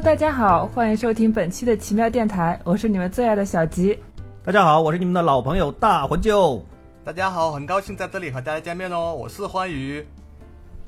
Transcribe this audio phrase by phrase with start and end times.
[0.00, 3.98] Hello，大家好，欢迎收听本期的奇妙电台，我是你们最爱的小吉。
[4.42, 6.64] 大家好，我是你们的老朋友大魂舅。
[7.04, 10.02] 大家好，很高兴在这里和大家见面哦，我是欢愉。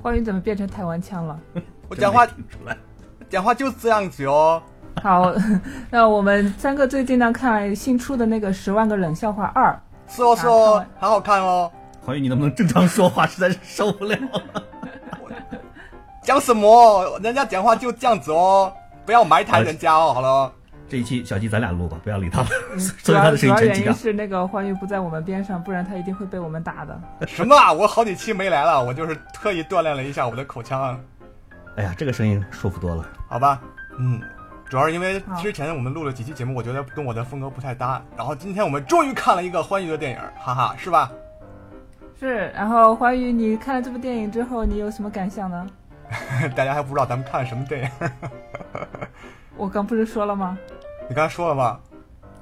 [0.00, 1.38] 欢愉怎么变成台湾腔了？
[1.90, 2.74] 我讲话真没听出来，
[3.28, 4.62] 讲话就是这样子哦。
[5.02, 5.30] 好，
[5.92, 9.78] 那我们三个最近呢看新出的那个《十万个冷笑话二》，
[10.16, 11.70] 是哦是哦，很好看哦。
[12.00, 13.26] 欢愉，你能不能正常说话？
[13.26, 14.62] 实在是受不了了。
[16.24, 17.20] 讲什么？
[17.22, 18.72] 人家讲话就这样子哦，
[19.04, 20.12] 不要埋汰人家哦。
[20.14, 20.52] 好了，
[20.88, 22.48] 这一期小鸡咱俩录吧，不要理他了，
[23.02, 23.60] 主所以他的要。
[23.62, 27.00] 原因是那个欢愉不在我们边上，不然他一定会被我们打的。
[27.26, 27.72] 什么啊？
[27.72, 30.98] 我好几期没来了，我就是特意锻炼了一下我的口腔啊。
[31.76, 33.08] 哎呀，这个声音舒服多了。
[33.28, 33.60] 好吧，
[33.98, 34.20] 嗯，
[34.68, 38.02] 主要是因为之前我们录了几期节目，我觉得跟我的风格不太搭。
[38.16, 41.10] 然后今天我们终于看了一个欢愉的电影，哈哈，是吧？
[42.20, 45.66] 是，然后欢愉，你看了这部电影之后，你有什么感想呢？
[46.54, 48.10] 大家还不知道咱们看了什么电影，
[49.56, 50.58] 我刚不是说了吗？
[51.08, 51.78] 你刚才说了吗？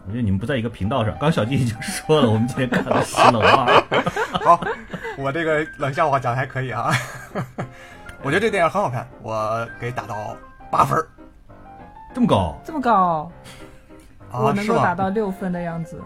[0.06, 1.14] 我觉得你们不在一个频道上。
[1.20, 3.66] 刚小弟已经说了，我们今天看了《十楼二》。
[4.44, 4.60] 好，
[5.18, 6.90] 我这个冷笑话讲的还可以啊。
[8.22, 10.36] 我觉得这电影很好看，我给打到
[10.70, 11.06] 八分儿
[12.14, 12.58] 这么高？
[12.64, 13.30] 这么高，
[14.32, 14.94] 我啊，是能够打？
[14.94, 16.00] 到六分的样子。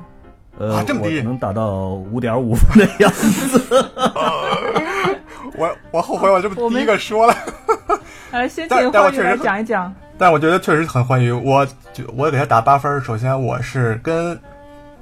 [0.58, 3.90] 呃，啊这么低能达到五点五分的样子。
[5.56, 7.36] 我我后悔我这么第一个说了，
[8.32, 9.94] 来，先但请欢愉来但我确实很讲一讲。
[10.16, 11.32] 但我觉得确实很欢愉。
[11.32, 14.38] 我就我给他打八分，首先我是跟。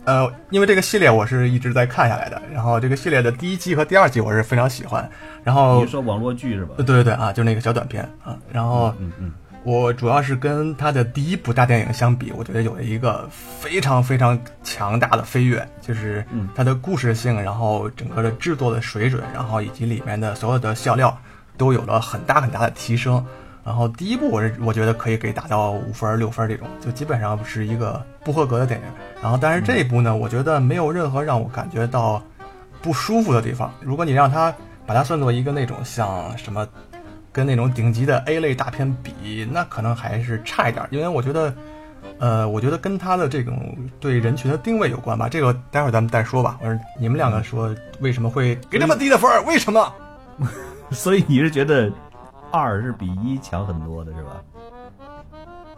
[0.04, 5.08] 呃，因为这个系列我是一直在看下来的，然后这个系列的第一季和第二季我是非常喜欢，
[5.44, 6.82] 然后你说网络剧是吧呃？
[6.84, 9.32] 对对对啊，就那个小短片啊，然后嗯嗯，
[9.64, 21.16] 我主要是跟他的第一部大电影相比，我觉得有了一个非常非常强大的飞跃，就是嗯它的故事性，然后整个的制作的水准，然后以及里面的所有的笑料
[21.56, 23.24] 都有了很大很大的提升。
[23.64, 28.86] 然后第一部我是我觉得可以给打到五分儿六分儿这种，就基本上是一个不合格的电影。
[29.22, 32.20] 然后但是这一部呢，我觉得没有任何让我感觉到
[32.82, 33.72] 不舒服的地方。
[33.80, 34.52] 如果你让它
[34.84, 36.66] 把它算作一个那种像什么
[37.32, 41.54] 跟那种顶级的 A 类大片比，那可能还是差一点儿，因为我觉得，
[42.18, 45.28] 呃，我觉得跟他的这种对人群的定位有关吧。
[45.28, 46.58] 这个待会儿咱们再说吧。
[46.60, 49.42] 我说你们两个说为什么会给这么低的分儿？
[49.46, 49.92] 为什么？
[50.92, 51.90] 所以你是觉得
[52.50, 54.42] 二是比一强很多的是吧？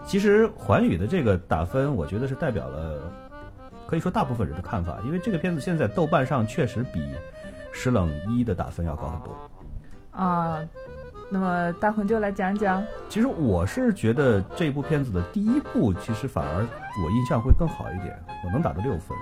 [0.05, 3.01] 其实环宇的这个打分，我觉得是代表了
[3.87, 7.01] 可以说大部分人的看法，因为这个片子现在豆瓣上确实比
[7.73, 9.51] 《石冷一》的打分要高很多。
[10.11, 10.59] 啊，
[11.35, 12.81] 那么大魂就来讲讲。
[13.09, 19.19] 其实我是觉得这部片子的第一部，其实反而我印象会更好一点，我能打到六分。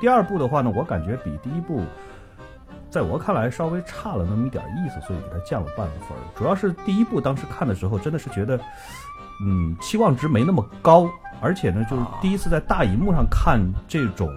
[0.00, 1.82] 第二部的话呢，我感觉比第一部，
[2.88, 6.16] 在我看来稍微差了那么一点意思，所以给它降了半分。
[6.34, 8.58] 主要是第一部当时看的时候，真的是觉得，
[9.44, 11.06] 嗯，期望值没那么高，
[11.42, 14.34] 而且呢，就是第一次在大荧幕上看这种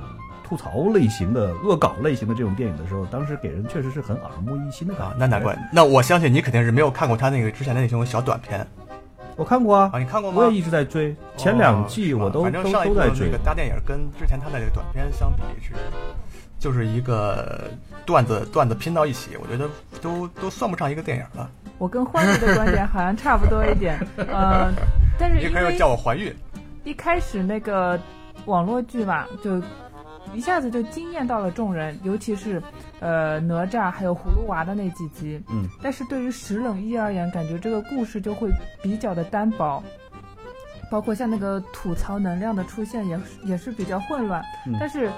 [0.47, 5.13] 吐槽类型的、恶搞类型的这种电影的时候，当时给人确实是很耳目一新的感觉。
[5.13, 5.57] 啊，那难怪。
[5.73, 8.65] 那我相信你肯定是没有看过他那个之前的那种小短片
[9.35, 10.37] 我看过啊啊，，你看过吗？
[10.37, 13.43] 我也一直在追，前两季我都、反正都上一部的都在追那个。
[13.43, 15.73] 大电影跟之前他的这个短片相比是，
[16.57, 17.69] 就是一个
[18.05, 19.69] 段子段子拼到一起，我觉得
[20.01, 21.49] 都都算不上一个电影了。
[21.77, 24.71] 我跟欢愉的观点好像差不多一点， 呃，
[25.19, 26.33] 但是你可以因为叫我怀孕。
[26.83, 27.99] 一开始那个
[28.45, 29.61] 网络剧嘛，就
[30.33, 32.61] 一下子就惊艳到了众人，尤其是
[32.99, 35.41] 呃哪吒还有葫芦娃的那几集。
[35.49, 38.49] 嗯，但是对于石冷一而言，感觉这个故事就会
[38.81, 39.83] 比较的单薄，
[40.91, 44.43] 包括像那个吐槽能量的出现也是也是比较混乱。
[44.65, 45.11] 嗯但是，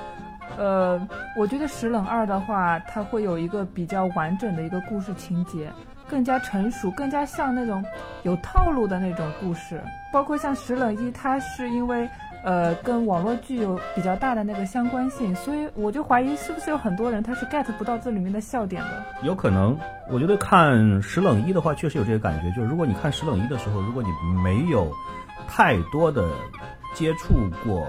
[0.57, 1.00] 呃，
[1.38, 5.71] 我觉得石冷二的话，它会有一个比较完整的一个故事情节。
[6.09, 7.85] 更加成熟，更加像那种
[8.23, 9.79] 有套路的那种故事，
[10.12, 12.09] 包括像石冷一，它是因为
[12.44, 19.03] 呃跟网络剧有比较大的那个相关性，所以我就怀疑是不是有很多人他是 get 不到这里面的笑点的。
[19.24, 19.77] 有可能，
[20.09, 22.50] 我觉得看《石冷一》的话，确实有这个感觉。
[22.51, 24.09] 就是如果你看《石冷一》的时候，如果你
[24.41, 24.91] 没有
[25.47, 26.30] 太多的
[26.94, 27.86] 接触过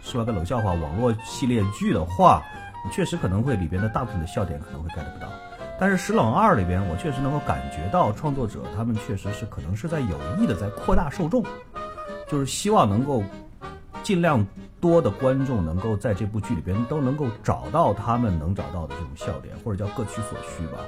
[0.00, 2.42] 说个冷笑话网络系列剧的话，
[2.84, 5.28] 你确实可能会里边的大部分的笑点可能会 get 不到。
[5.80, 11.42] 但是《石冷二》里边，我确实能够感觉到创作者他们确实是可能是在有意的在扩大受众，
[12.28, 13.22] 就是希望能够
[14.08, 14.42] 尽量
[14.80, 20.78] 多的观众能够在这部剧里边都能够找到他们能找到的这种笑点，或者叫各取所需吧。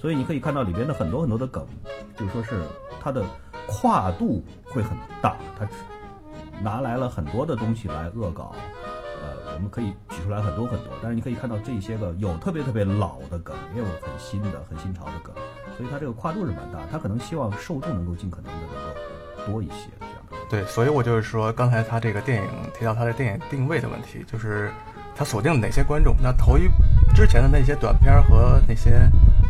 [0.00, 1.62] 所以你可以看到里边的很多很多的梗，
[2.16, 2.62] 就是说是
[2.98, 3.22] 它的
[3.68, 5.68] 跨度会很大，它
[6.62, 8.54] 拿来了很多的东西来恶搞。
[9.22, 15.34] 呃，我们可以举出来很多很多，但是你可以看到这些个有特别特别老的梗，也有很新的、很新潮的梗，
[15.76, 16.80] 所以它这个跨度是蛮大。
[16.90, 19.00] 它可能希望受众能够尽可能的能够
[19.46, 22.48] 多一些这样的对，所以我就是说，刚才他这个电影
[22.78, 24.70] 提到他的电影定位的问题，就是
[25.14, 26.16] 他锁定了哪些观众。
[26.20, 26.68] 那头一
[27.14, 29.00] 之前的那些短片和那些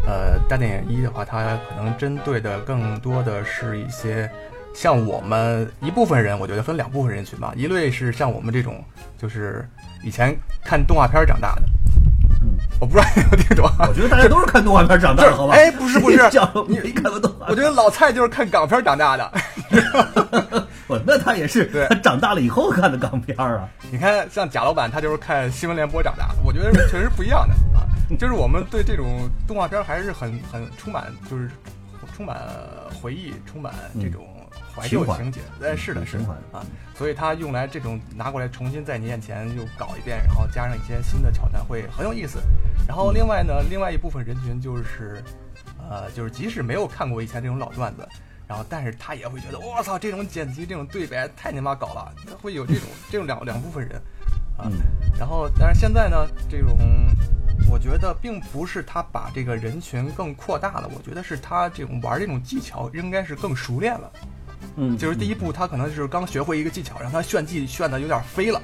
[0.06, 4.31] 呃大电影一的话，它可能针对的更多的是一些
[4.75, 8.84] 像我们一部分人，我觉得分两部分人群吧，一类是像我们这种，
[9.16, 9.66] 就是
[10.02, 11.62] 以前看动画片长大的。
[12.43, 13.70] 嗯，我不知道你有没有听懂。
[13.86, 15.54] 我觉得大家都是看动画片长大的， 好吧？
[15.54, 16.19] 哎，不是不是，
[16.69, 17.46] 你没看过动画？
[17.48, 19.32] 我觉得老蔡就是看港片长大的。
[20.88, 23.69] 我那他也是，对他长大了以后看的港片啊。
[23.90, 26.34] 你看，像贾老板，他就是看新闻联播长大的。
[26.44, 27.87] 我觉得确实不一样的啊。
[28.19, 31.49] 就是我们对这种动画片还是很很充满，就是
[32.17, 32.38] 充满
[33.00, 34.26] 回忆，充满这种
[34.75, 35.40] 怀旧情节。
[35.62, 36.67] 哎，是的，是的啊。
[36.96, 42.40] 所以他用来这种拿过来重新在你眼前又搞一遍，然后加上一些新的桥段，会很有意思。
[42.88, 45.22] 然后另外呢，另外一部分人群就是，
[45.78, 48.08] 呃，就是即使没有看过以前这种老段子。
[48.50, 53.94] 然后，但是他也会觉得，我操，这种剪辑、这种对白太你妈搞了，他会有这种这种两两部分人，
[54.58, 54.73] 啊，嗯、
[55.17, 56.76] 然后，但是现在呢，这种
[57.70, 64.12] 我觉得并不是他把这个人群更扩大了，我觉得是他这种玩这种技巧应该是更熟练了，
[64.75, 68.61] 嗯，就是第一步他可能就是刚学会一个技巧，让他炫技炫的有点飞了。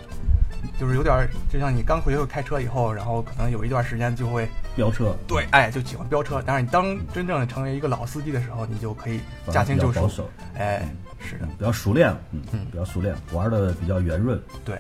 [0.79, 6.43] 就是有点，就像你刚回去开车以后，然后可能有一段时间就会飙车，对，哎，就喜欢飙车。
[6.45, 9.21] 但是你当真正成为一个老司机的时候，你就可以
[9.51, 10.87] 驾轻就熟，哎，
[11.19, 14.77] 是的，比较熟练了，嗯嗯，比较熟练，玩的比较圆润，对，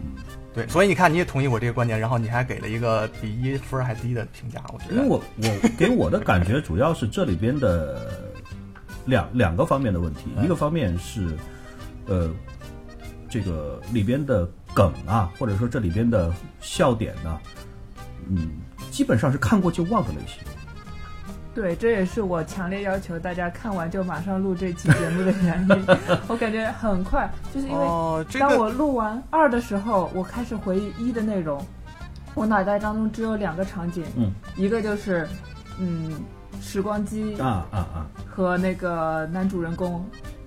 [0.00, 0.14] 嗯，
[0.54, 0.68] 对。
[0.68, 4.94] 所以你看，你也同意我这个观点，然后你还给了一个比一分还低的评价，我觉得。
[4.94, 8.32] 因为我我给我的感觉主要是这里边的
[9.06, 11.36] 两两个方面的问题，一个方面是，
[12.06, 12.30] 呃，
[13.28, 14.48] 这个里边的。
[14.76, 16.30] 梗啊，或者说这里边的
[16.60, 17.40] 笑点呢，
[18.28, 18.50] 嗯，
[18.90, 20.42] 基本上是看过就忘的类型。
[21.54, 25.86] 对，这也是我强烈要求大家看完就马上录这期节目的原因。
[26.28, 27.86] 我感觉很快，就是因为
[28.38, 31.58] 当我录完二的时候，我开始回忆一的内容，
[32.34, 35.26] 我脑袋当中只有两个场景，嗯，一个就是
[35.78, 36.20] 嗯
[36.60, 40.04] 时光机啊啊啊和那个男主人公。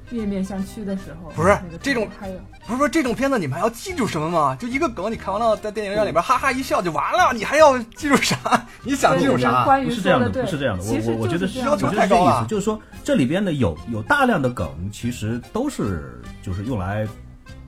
[0.09, 4.56] 面面相觑的时候，不是、这种，还有不是说这种片子你们还要记住什么吗？
[4.59, 8.65] 就一个梗，你看完了在电影院里边哈哈一笑就完了，你还要记住啥？
[8.83, 9.65] 你想记住啥？
[9.83, 10.83] 不是这样的，不是这样的。
[10.83, 12.45] 我我我觉得要求太高了。
[12.47, 17.07] 就是说这里边呢有有大量的梗，其实都是就是用来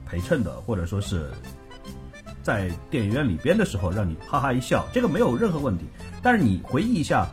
[0.06, 1.32] 陪衬的，或者说是
[2.42, 5.86] 在电影院里边的时候让你哈哈一笑，这个没有任何问题。
[6.22, 7.28] 但是你回忆一下。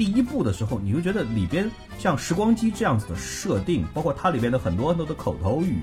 [0.00, 5.82] 第一部的时候，你会觉得里边像时光机这样子的设定，包括它里边的很多很多的口头语，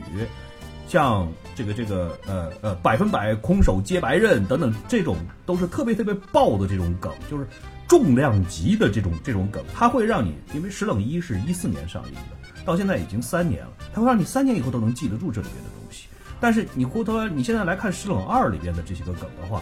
[0.87, 7.45] 像这个这个呃呃百分百空手接白刃等等，这种都是特别特别爆的这种梗，就是
[7.87, 16.07] 重量级的这种这种梗，它会让你，因为《石冷一》是一四年上映的，到现在已经三年了，它会让你三年以后都能记得住这里边的东西。
[16.39, 19.61] 但是你回头你现在来看《石冷二》里边的这些个梗的话，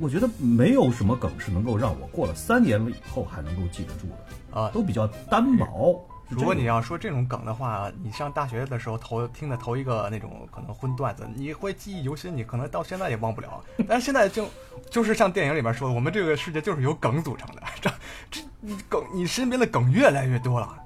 [0.00, 6.06] 我觉得没有什么梗是能够让我过了三年了以后还能够记得住的啊，都比较单薄。
[6.28, 13.62] 如果你要说这种梗的话，你上大学的时候头听的头一个那种可能荤段子，你会记忆犹新，你可能到现在也忘不了。
[13.86, 14.44] 但是现在就
[14.90, 17.90] 就是像电影里边说的，我们这个世界就是由梗组成的，这
[18.28, 20.76] 这你梗你身边的梗越来越多了，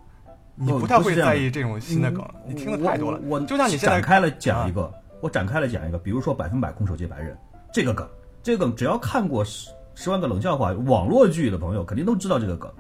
[0.55, 3.19] 你不太会在意这种新的梗，你听的太多了。
[3.25, 7.35] 我就像你现在展开了讲一个，啊、我展开了讲一个，比如说百分百空手接白刃
[7.73, 8.07] 这个梗。
[8.43, 12.71] 这个梗只要看过十十万个冷笑话网络剧的朋友，肯定都知道这个梗，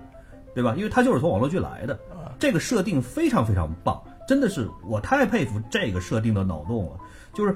[0.55, 0.75] 对吧？
[0.77, 1.99] 因为它就是从网络剧来的。
[2.39, 6.93] 这个设定非常非常棒，真的是我太佩服这个设定的脑洞了。
[7.35, 7.55] 就是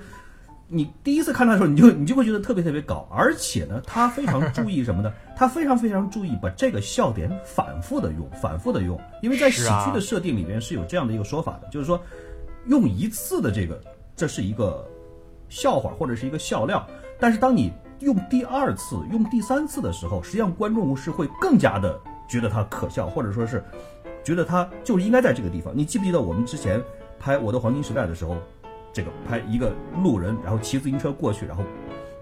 [0.69, 5.11] 你第一次看它的时候，你就你就会觉得特别特别搞，而且呢，他非常注意什么呢？
[5.35, 11.99] 他非常非常注意把这个笑点反复的用，反复的用，因为在喜剧的设定里面是有这样的一个说法的，就是说
[12.67, 13.81] 用一次的这个，
[14.15, 14.87] 这是一个
[15.49, 16.87] 笑话或者是一个笑料，
[17.19, 17.73] 但是当你
[18.05, 23.65] 用第二次、用第三次的时候，实际上观众是会更加的觉得它可笑，或者说是
[24.23, 25.73] 觉得它就是应该在这个地方。
[25.75, 26.81] 你记不记得我们之前
[27.19, 28.37] 拍《我的黄金时代》的时候，
[28.93, 31.65] 这个拍一个路人，然后骑自行车过去，然后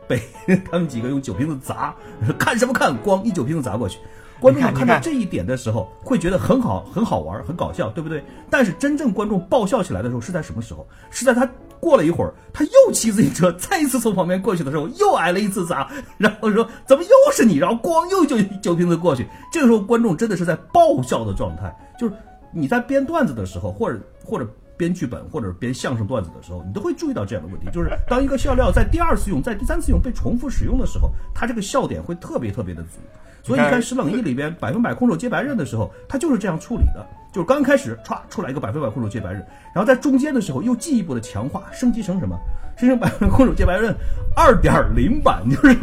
[0.07, 0.23] 被
[0.71, 1.95] 他们几个用酒瓶子砸，
[2.39, 2.97] 看什么看？
[3.03, 3.99] 咣一酒瓶子砸过去。
[4.41, 8.25] 观众看到这一点的时候，会觉得很好、很好玩、很搞笑，对不对？
[8.51, 10.85] 但是真正观众爆笑起来的时候是在什么时候？
[11.11, 11.49] 是在他
[11.83, 17.57] 过了一会儿，他又骑自行车，再一次从旁边过去的时候，又挨了一次砸，然后说怎么又是你？
[17.57, 19.27] 然后咣又就酒瓶子过去。
[19.53, 22.15] 这个时候观众真的是在爆笑的状态，就是
[22.53, 24.47] 你在编段子的时候，或者或者
[24.77, 33.01] 编剧本或者编相声段子的时候，你都会注意到这样的问题，就是当一个笑料在第二次用、在第三次用被重复使用的时候，它这个笑点会特别特别的足。
[33.43, 42.37] 所以你看《石冷一》里边百分百空手接白刃的时候，他就是这样处理的，就是刚开始歘出来一个百分百空手接白刃，然后在中间的时候又进一步的强化，升级成什么？
[42.77, 43.95] 升成百分百空手接白刃
[44.37, 45.77] 二点零版，就是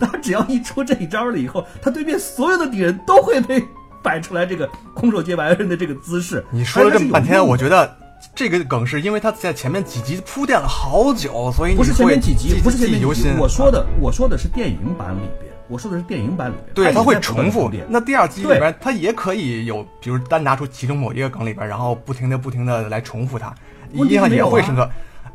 [0.00, 3.62] 他只要一出这一招了以后，他对面所有的敌人都会被
[4.02, 6.44] 摆出来这个空手接白刃的这个姿势。
[6.50, 7.96] 你说了这么半天，我觉得。
[8.34, 12.98] 这个梗是因为他在前面几集铺垫了好久，所以你不是前面几集，不是前面。
[12.98, 23.54] 几集我说的，我说的是电影版里边，我说的是电影版里面，对，它它会重复那第二集里边，它也可以有，比如单拿出其中某一个梗里边，然后不停的、不停的来重复它，
[23.94, 24.88] 问题一样没有啊也会深刻。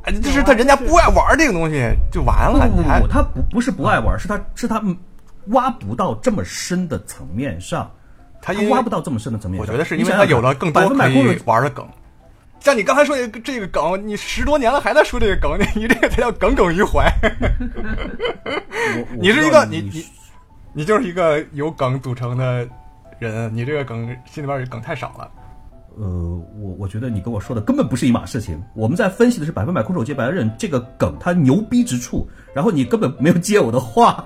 [0.03, 4.97] 哎，就是他人家不爱玩这个东西就完了，不不不，他不不是不爱玩，是他是他嗯
[5.47, 7.91] 挖不到这么深的层面上，
[8.41, 9.67] 他因为挖不到这么深的层面上。
[9.67, 11.87] 我觉得是因为他有了更百多可以分百空手玩的梗。
[12.59, 17.11] 像你刚才说的这个梗，你十多年了还在说这个梗，你你这个才叫耿耿于怀。
[19.19, 20.05] 你是一个你你
[20.73, 22.67] 你就是一个由梗组成的
[23.19, 25.29] 人，你这个梗心里边梗太少了。
[25.97, 26.07] 呃，
[26.57, 28.61] 我我觉得你跟我说的根本不是一码事情。
[28.73, 34.25] 我们在分析的是百分百空手接白刃这个梗它牛逼之处，然后你根本没有接我的话。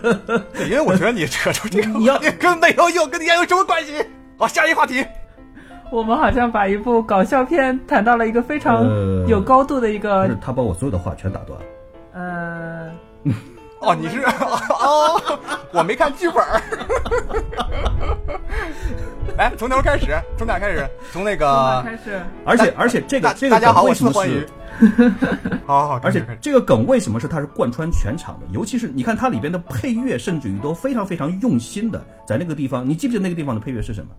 [0.52, 3.94] 对因为我觉得你扯出这个， 你要你跟没有用，跟你也有什么关系？
[4.36, 5.02] 好，下一话题。
[5.90, 11.66] 我们好像把一部搞笑片谈到了一个非常呃有高度的一不个是他把我所有的话全打断了。
[12.12, 12.90] 呃，
[13.86, 15.38] 哦，你是哦，
[15.72, 16.60] 我没看剧本儿。
[19.36, 20.88] 来，从头开始，从哪开始？
[21.12, 22.20] 从那个开始？
[22.44, 24.48] 而且而且这个这个大家好，我梗为什么是欢愉是？。
[25.66, 28.46] 好好好，而且这个梗为什么是它是贯穿全场的？
[28.50, 34.10] 尤其是你看它里边的配乐，甚至于都非常非常用心的，在那个地方，你记不记得那个地方的配乐是什么？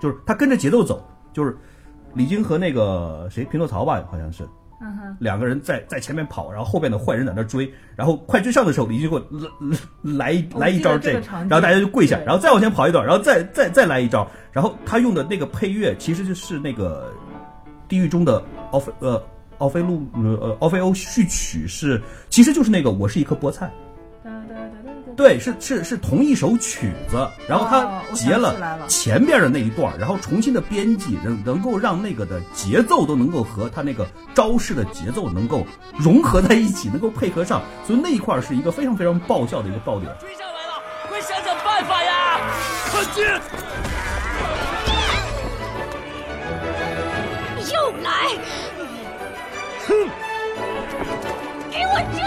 [0.00, 1.56] 就是它跟着节奏走，就是
[2.14, 4.42] 李菁和那个谁匹诺曹吧，好像是
[4.78, 9.22] 嗯哼，两个人在在前面跑，然后后边的坏人在那追，然后快追上的时候，李靖给我
[10.02, 17.12] 来来一来一招这个然后大家就跪下，然后再往前跑一段，然后再再再来一招，然后他用的那个配乐其实就是那个
[17.88, 18.42] 地狱中的
[18.72, 19.22] 奥菲呃
[19.58, 23.70] 奥菲路呃奥菲欧序曲是，其实就是那个我是一颗菠菜。
[25.16, 28.54] 对，是是是同一首曲子，然后哦他截了
[28.86, 35.66] 前边的那一段，然后重新的编辑，能能够让那个的节奏都能够和他那个招式的节奏能够
[35.98, 40.14] 融合在一起，能够配合上，所以那一块儿是一个非常非常爆笑的一个爆点。
[40.20, 42.40] 追上来了，快想想办法呀！
[42.92, 43.24] 快进！
[47.72, 48.10] 又来！
[49.88, 50.08] 哼！
[51.70, 52.20] 给我追！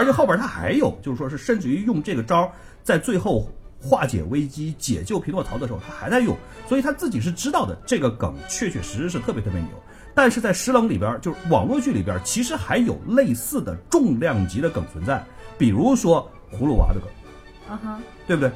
[0.00, 2.50] 而且后边他还有，就是说是甚至于用这个招
[2.82, 6.34] 在最后化解危机、解救匹诺曹的时候，他还在用，
[6.66, 9.68] 所以他自己是知道的，这个梗确确实实是特别特别牛。
[10.14, 15.22] 但是在《石冷》里边，就是网络剧里边，其实还有类似的重量级的梗存在，
[15.58, 17.10] 比如说葫芦娃的梗，
[17.68, 18.50] 啊哈，对不对？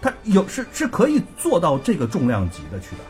[0.00, 3.02] 它有是是可以做到这个重量级的去的。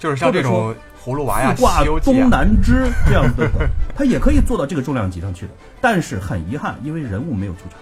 [0.00, 0.74] 就是像这种
[1.04, 5.52] 葫芦娃呀、挂东啊，南枝这样子的 他，也可以做到这个重量级上去的。
[5.80, 7.78] 但是很遗憾，因为人物没有出场，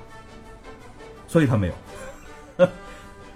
[1.27, 2.67] 所以他没有。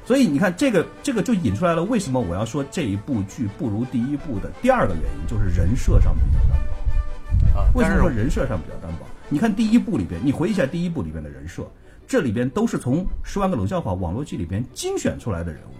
[0.04, 7.60] 所以你看，这个这个就引出来了，为什么我要说这一部剧不如第一部的第二个原因，就是人设上比较单薄。
[7.60, 9.06] 啊，为什么说人设上比较单薄？
[9.28, 11.62] 你看第一部里边，你回忆一下第一部里边的人设，
[12.08, 15.74] 这里边都是从《十万个冷笑话》网络剧里边精选出来的人物。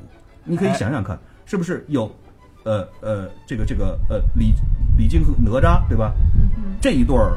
[0.45, 2.11] 你可以哎想想看，是不是有，
[2.64, 4.52] 呃呃，这个这个呃李
[4.97, 6.12] 李靖和哪吒，对吧？
[6.81, 7.37] 这一对儿，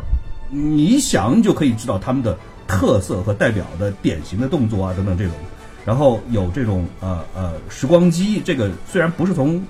[0.50, 2.38] 你想就可以知道他们的
[2.68, 5.34] 特色和代表的典型的动作啊等等这种。
[5.86, 9.62] 然后有这种呃呃时光机，这个虽然不是从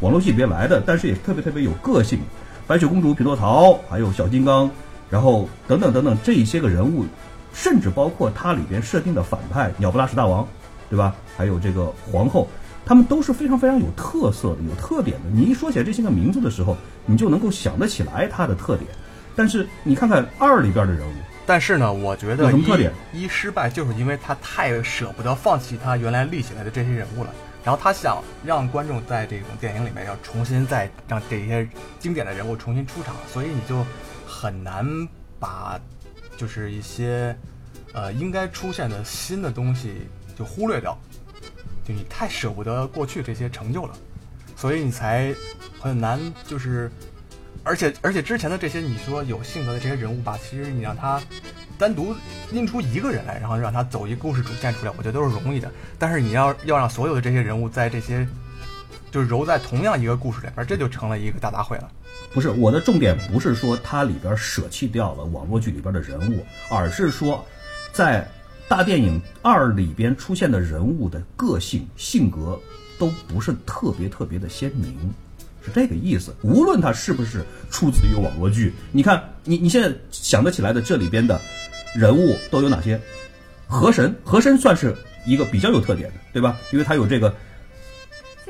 [0.00, 2.18] 网络戏里边来的，但是也特别特别有个性。
[2.66, 4.70] 白雪公主、匹诺曹，还有小金刚，
[5.10, 7.04] 然后等等等等这一些个人物，
[7.52, 10.46] 甚至包括它里边设定的反派鸟不拉屎大王，
[10.90, 11.14] 对吧？
[11.36, 12.48] 还有这个皇后，
[12.86, 15.30] 他们都是非常非常有特色的、有特点的。
[15.30, 16.76] 你一说起来这些个名字的时候，
[17.06, 18.90] 你就能够想得起来它的特点。
[19.36, 21.12] 但是你看看二里边的人物，
[21.44, 27.30] 但是呢，我觉有得什么特点一一失败，就是因为他太舍不得放弃他原来立起来的这些人物了，
[27.64, 33.84] 然后他想让观众在这种电影里面要重新再让这些经典的人物重新出场，所以你就
[34.24, 34.86] 很难
[35.40, 35.80] 把
[36.36, 37.36] 就是一些
[37.92, 40.06] 呃应该出现的新的东西
[40.38, 40.96] 就忽略掉，
[41.84, 43.94] 就你太舍不得过去这些成就了，
[44.56, 45.34] 所以你才
[45.78, 46.90] 很难就是
[47.62, 51.20] 而且而且之前的这些你说有性格的这些人物吧，其实你让他
[51.78, 52.14] 单独
[52.50, 55.70] 拎出一个人来，然后让他走一故事主线出来，我觉得都是容易的。
[55.98, 58.26] 但是你要要让所有的这些人物在这些
[59.10, 61.90] 就是揉在同样一个故事里边，这就成了一个大杂烩了。
[62.32, 67.44] 不是我的重点，不是说它里边舍弃掉了网络剧里边的人物，而是说，
[67.92, 68.28] 在
[68.68, 72.58] 大电影二里边出现的人物的个性、性格
[72.98, 74.94] 都不是特别特别的鲜明，
[75.64, 76.34] 是这个意思。
[76.42, 81.40] 无论它是不是出自于网络剧，你看，你你现在想得起来的这里边的
[81.94, 83.00] 人物都有哪些？
[83.66, 84.94] 河神，河神算是
[85.26, 86.56] 一个比较有特点的，对吧？
[86.72, 87.34] 因为他有这个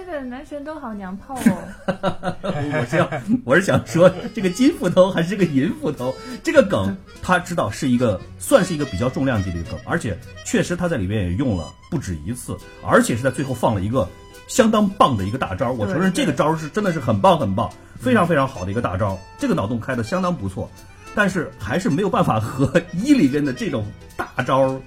[0.05, 1.65] 现在的男神都好娘炮哦。
[2.45, 3.11] 我是要，
[3.43, 12.55] 我是想说，这个金斧头还是个银斧头，这个梗他知道是一个，算是一个比较重量级的一个梗，而且确实他在里面也用了不止一次，
[12.87, 14.07] 而且是在最后放了一个
[14.47, 15.73] 相当棒的一个大招。
[15.73, 20.71] 我承认这个招是真的是很棒很棒，非常非常好的一个大招，这个脑洞开的相当不错，
[21.15, 23.87] 但是还是没有办法和一里边的这种
[24.19, 24.79] 大招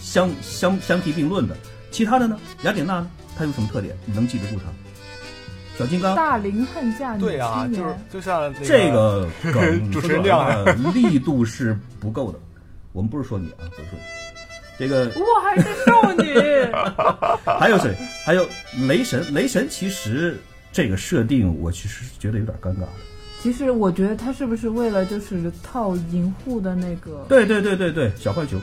[0.00, 1.56] 相相相提并论的。
[1.92, 2.36] 其他的呢？
[2.64, 3.08] 雅典娜呢？
[3.36, 3.94] 她有什么特点？
[4.04, 4.64] 你能记得住他？
[5.78, 12.38] 小金刚大龄恨嫁女对啊，就是青年，就像那这个梗 主持人亮啊的力度是不够的。
[12.92, 14.00] 我们不是说你啊，不是说你。
[14.78, 16.34] 这个我还是少女。
[17.60, 17.94] 还有谁？
[18.24, 18.46] 还有
[18.88, 19.22] 雷神。
[19.34, 20.38] 雷神其实
[20.72, 22.88] 这个设定，我其实觉得有点尴尬的。
[23.42, 27.24] 其实我觉得他是不是为了就是套银护的那个？
[27.28, 28.58] 对对对对对，小浣熊。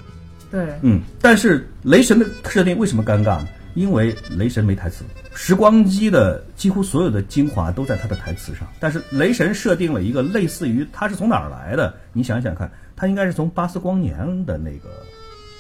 [0.52, 3.48] 对，嗯，但是雷神的设定为什么尴尬呢？
[3.74, 5.04] 因为雷神没台词，
[5.34, 8.68] 时光机的几乎所有的精华都在他的台词上。
[8.80, 11.94] 但是雷神设定了一个类似于他是从哪儿来的？
[12.12, 14.90] 你想想看，他应该是从巴斯光年的那个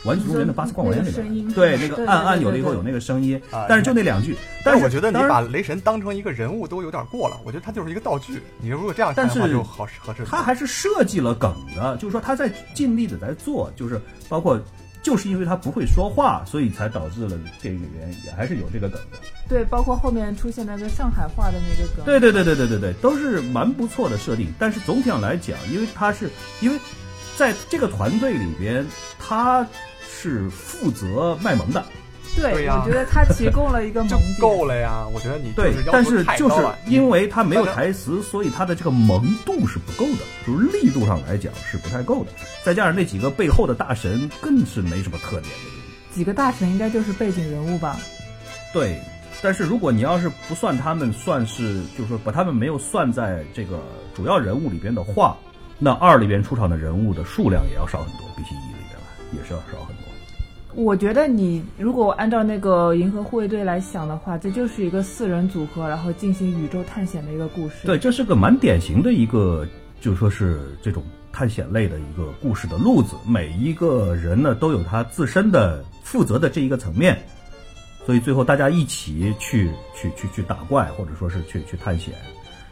[0.08, 4.36] 《玩具总动员》的巴斯光年里面，对那个按按钮了以后有那个声音啊，但是就那两句。
[4.64, 8.42] 但是我觉得你把雷神当成一个人物都有点过了，我觉得他就是一个道具。
[8.60, 10.24] 你如果这样看的话，但是就好合适。
[10.26, 14.62] 他还是设计了梗的，就是说他在尽力的在做，就是包括
[15.04, 19.18] 就是因为他不会说话，所以才导致了电影里面也还是有这个梗的。
[19.50, 22.06] 对，包括后面出现那个上海话的那个梗。
[22.06, 24.48] 对对对对对对对，都是蛮不错的设定。
[24.58, 26.80] 但是总体上来讲，因为他是因为
[27.36, 28.86] 在这个团队里边，
[29.20, 29.68] 他
[30.08, 31.84] 是负责卖萌的，
[32.36, 34.40] 对对呀我觉得他提供了一个 萌就点。
[34.40, 35.06] 够了呀。
[35.14, 42.32] 我觉得你就对是，要但求是就是了因为他没有台词，所以他的这个萌度是不够的，就是力度上来讲是不太够的。
[42.64, 46.16] 再加上那几个背后的大神更是没什么特点的。
[46.16, 47.98] 几个大神应该就是背景人物吧？
[48.72, 49.00] 对，
[49.42, 53.80] 但是如果你要是不算他们，算是就是说把他们没有算在这个
[54.16, 55.38] 主要人物里边的话，
[55.80, 60.03] 那二里边出场的人物的数量也要少很多，比起一里边来也是要少很多。
[60.76, 67.86] 我觉得你如果按照那个银河护卫队来想的话，这就是一个四人组合，然后进行宇宙探险的一个故事。
[67.86, 69.68] 对，这是个蛮典型的一个，
[70.02, 73.16] 就说是这种探险类的一个故事的路子。
[73.28, 77.18] 每一个人呢都有他自身的负责的这一个层面，
[78.06, 82.14] 所以最后大家一起去去去去打怪，或者说是去去探险，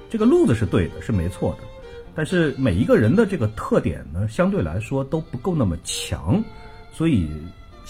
[0.10, 1.68] 这个路子是对的，是没错的。
[2.14, 6.44] 但是每一个人的这个特点呢，相对来说都不够那么强，
[6.92, 7.30] 所以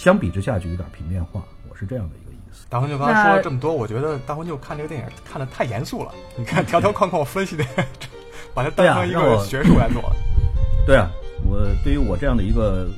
[0.01, 1.43] 相比之下就有点平面化。
[1.69, 2.65] 我是这样的一个意思。
[2.69, 6.11] 大红就刚才说了这么多，我觉得大红就看这个电影看的太严肃了。
[6.35, 7.63] 你看条条框框分析的，
[8.51, 10.01] 把它当成一个学术来做。
[10.87, 11.07] 对啊，
[11.45, 12.89] 我对于我这样的一个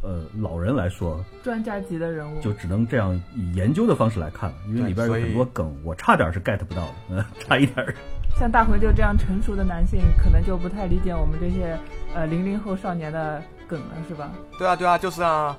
[0.00, 2.40] 呃老人来说，专家级的人物。
[2.40, 7.94] 就只能这样以研究的方式来看了，因为里边有很多梗，我差点是 get 不到的，嗯，差一点儿。
[8.38, 11.78] 像大回就这样成熟的男性，可能就不太理解我们这些
[12.14, 14.32] 呃零零后少年的梗了，是吧？
[14.58, 15.56] 对啊，对啊，就是啊。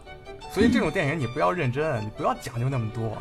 [0.51, 3.15] 所以这种电影你不要认真，你不要讲究那么多。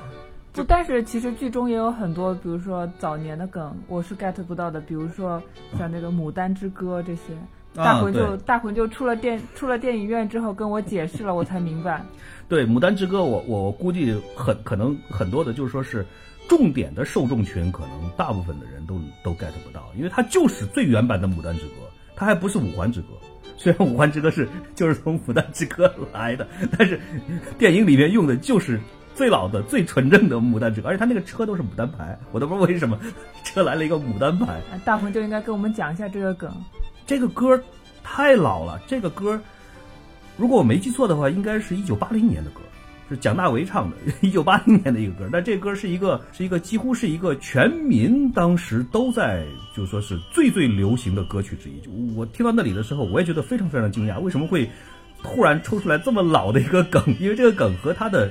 [0.55, 5.41] 就，但是其实剧中也有很多，比如说早年的梗，我是 get 不到的，比如说
[5.79, 7.35] 像那个《牡丹之歌》这些。
[7.77, 12.03] 啊大魂就、对大魂就出了电出了电影院之后跟我解释了，我才明白。
[12.49, 16.05] 对《牡丹之歌》我，我我估计很可能很多的，就是说是
[16.49, 21.73] 重点的受众群，可能大部分的人都都 get 不到，因为它就是最原版的《牡丹之歌》，
[22.19, 23.07] 它还不是五环之歌。
[23.57, 27.01] 虽然五环之歌是就是从牡丹之歌来的，但是
[27.57, 28.81] 电影里面用的就是
[29.15, 32.99] 最老的、最纯正的牡丹之歌，而且它那个车都是牡丹牌，我都不知道为什么
[33.45, 34.55] 车来了一个牡丹牌。
[34.55, 36.53] 啊大鹏就应该跟我们讲一下这个梗。
[37.07, 37.61] 这个歌
[38.03, 39.41] 太老了，这个歌
[40.37, 42.61] 如果我没记错的话，应该是一九八零年的歌，
[43.09, 45.29] 是蒋大为唱的，一九八零年的一个歌。
[45.33, 49.45] 但这歌是一个是一个几乎是一个全民当时都在
[49.75, 51.81] 就说是最最流行的歌曲之一。
[51.81, 54.69] 就我听到那里的时候，我也觉得非常非常惊讶，为什么会
[55.23, 57.03] 突然抽出来这么老的一个梗？
[57.19, 58.31] 因为这个梗和他的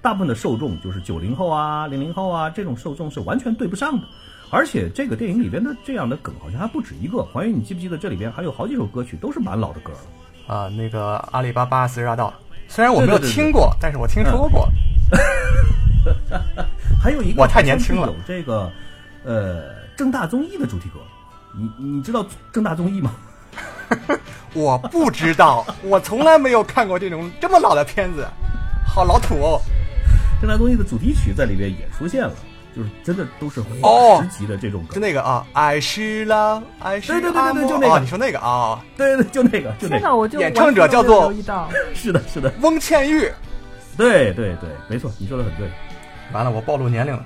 [0.00, 4.06] 大部分的受众就是九零后啊、零零后啊这种受众是完全对不上的。
[4.48, 7.24] 而且这个电影里边的这样的梗好像还不止一个。
[7.24, 9.98] 黄宇，你记不记得这里边还有好几首歌曲都是蛮老的歌了？
[10.54, 12.32] 啊、那个阿里巴巴四十大盗，
[12.68, 14.68] 虽然我没有听过，但是我听说过。
[17.02, 18.70] 还有一个我太年轻了有这个
[19.24, 21.00] 呃正大综艺的主题歌，
[21.56, 23.14] 你你知道正大综艺吗？
[24.52, 28.26] 我不知道，我从来没有看过这种这么老的片子，
[28.84, 29.60] 好老土哦。
[30.40, 32.32] 正大综艺的主题曲在里面也出现了，
[32.76, 34.94] 就是真的都是哦花十级的这种歌。
[34.94, 41.32] 就那个啊，爱是了，爱是对对对对对就那个哦你说那个啊，对对，就那个，就那个，我就演唱者叫做
[41.94, 43.30] 是的，是的，翁倩玉。
[43.96, 45.66] 对对对，没错，你说的很对。
[46.32, 47.24] 完了，我暴露年龄了，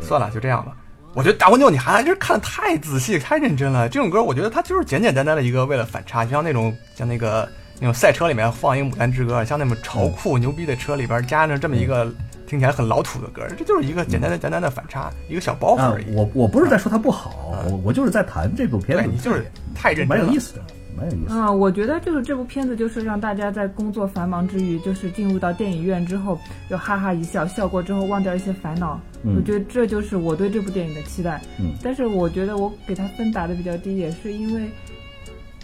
[0.00, 0.72] 算了，就这样吧。
[1.14, 3.88] 我觉得大蜗牛你还是看的太仔细、太认真了。
[3.88, 12.12] 这种歌，我觉得它就是简简单单的一个为了反差，就像那种像那个那种赛车里面放一个《牡丹之歌》，像那么潮酷牛逼的车里边加上这么一个
[12.52, 19.42] 听起来很老土的歌，这就是一个简单的、简单的反差，一个小包袱啊而已。，我我不是在说它不好，我我就是在谈这部片子，你就是
[19.74, 20.38] 太认真了蛮有意。
[20.38, 20.62] 思的，
[20.94, 21.34] 蛮有意思的。
[21.34, 26.38] 嗯，我觉得就是这部片子，就是让大家在工作繁忙之余，就是进入到电影院之后，
[26.68, 29.00] 就哈哈一笑，笑过之后忘掉一些烦恼。
[29.24, 31.40] 嗯我觉得这就是我对这部电影的期待。
[31.58, 34.68] 嗯但是我觉得我给它分打的比较低，也是因为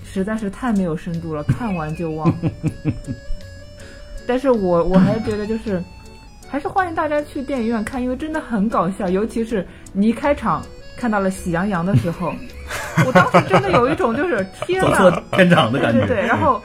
[0.03, 2.33] 实在是太没有深度了，看完就忘。
[4.27, 5.83] 但是我我还是觉得就是，
[6.50, 10.62] 还是欢迎大家去电影院看，因为真的很搞笑，尤其是你一开场
[10.96, 12.32] 看到了喜羊羊的时候，
[13.06, 16.00] 我当时真的有一种就是天走哪，错片场的感觉。
[16.00, 16.61] 对对对，然后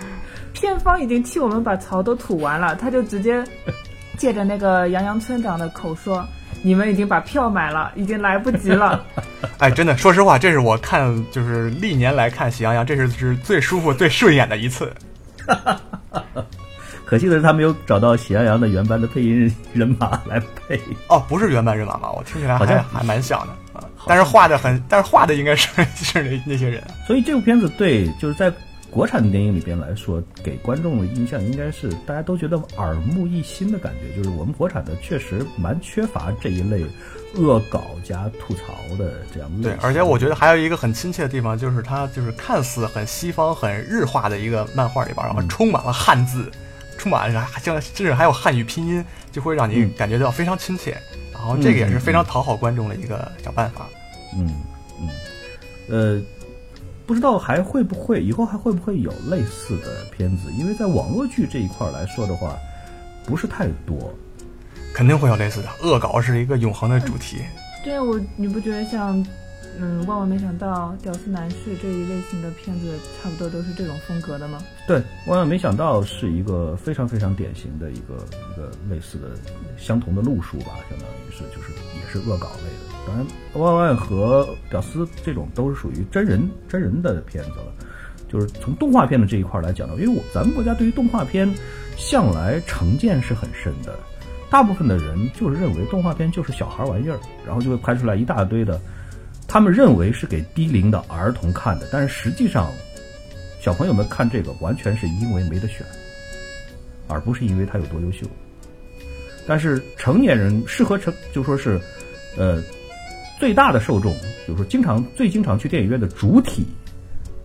[0.54, 3.44] 片方已经替我们把槽都吐完了，他就直接
[4.18, 6.26] 借着那个杨洋村长的口说
[6.64, 9.04] ：“你们已经把票买了，已经来不及了。
[9.60, 14.92] 哎，真的，说实话，这是我看就是历年来看《喜羊羊》，这是是最舒服、最顺眼的一次。
[17.14, 20.82] 可惜的是，他没有找到《喜羊羊》的原班的配音人马来配。
[21.10, 22.10] 哦，不是原班人马吗？
[22.12, 26.84] 我听起来好像还还蛮像的啊，但是画的很，但是画的应该是是那那些人。
[27.06, 28.52] 所以这部片子对就是在
[28.90, 36.84] 国产的电影里边来说，给观众的印象应该是大家都觉得耳目一新的感觉，就是我们国产的确实蛮缺乏这一类
[37.36, 46.52] 恶搞加吐槽的这样类，对而且我觉得还有一个很亲切的地方，就是它就是看似很西方、很日化的一个漫画里边，然后充满了汉字，
[47.04, 50.98] 充满了像甚至还有汉语拼音，就会让你嗯感觉到非常亲切。
[51.34, 53.86] 然后这个也是非常讨好观众的一个小办法。
[54.38, 54.56] 嗯
[55.02, 55.10] 嗯
[55.90, 56.22] 呃。
[57.06, 60.50] 不知道还会不会以后还会不会有类似的片子？
[60.58, 62.58] 因为在网络剧这一块来说的话，
[63.26, 64.14] 不是太多。
[64.96, 67.42] 肯定会有类似的，恶搞是一个永恒的主题。
[67.84, 69.22] 对我，你不觉得像
[69.80, 74.60] 嗯，万万没想到《屌丝男士》这一类型的片子，差不多都是这种风格的吗？
[74.88, 79.30] 对，万万没想到是一个非常非常典型的一个一个类似的
[79.78, 82.94] 相同的路数吧，相当于是就是也是恶搞类的。
[83.08, 87.74] 当然，万万和屌丝这种都是属于真人真人的片子了。
[88.30, 91.48] 就是从动画片的这一块来讲呢，因为我咱们国家对于动画片
[91.96, 93.94] 向来成见是很深的，
[94.50, 98.82] 大部分的人就是认为动画片就是小孩玩意儿，然后就会拍出来一大堆的，
[99.54, 102.72] 他们认为是给低龄的儿童看的，但是实际上
[103.62, 105.86] 小朋友们看这个完全是因为没得选，
[107.08, 108.26] 而不是因为他有多优秀。
[109.46, 111.80] 但是成年人适合成就说是，
[112.36, 112.64] 呃，
[113.40, 114.12] 最大的受众，
[114.48, 116.66] 就是说经常最经常去电影院的主体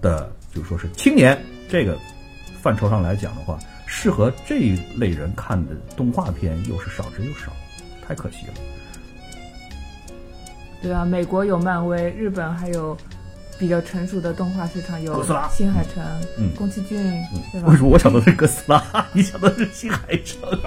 [0.01, 1.94] 的，就是说是青年这个
[2.62, 7.53] 范畴上来讲的话，适合这一类人看的动画片又是少之又少，
[8.01, 8.55] 太可惜了。
[10.83, 12.97] 对啊，美国有漫威，日本还有
[13.59, 16.03] 比较成熟的动画市场，有哥斯拉新海诚、
[16.38, 16.97] 嗯宫崎骏，
[17.53, 17.77] 对吧为？
[17.77, 20.38] 什么我想到的是哥斯拉，你想到的是新海诚？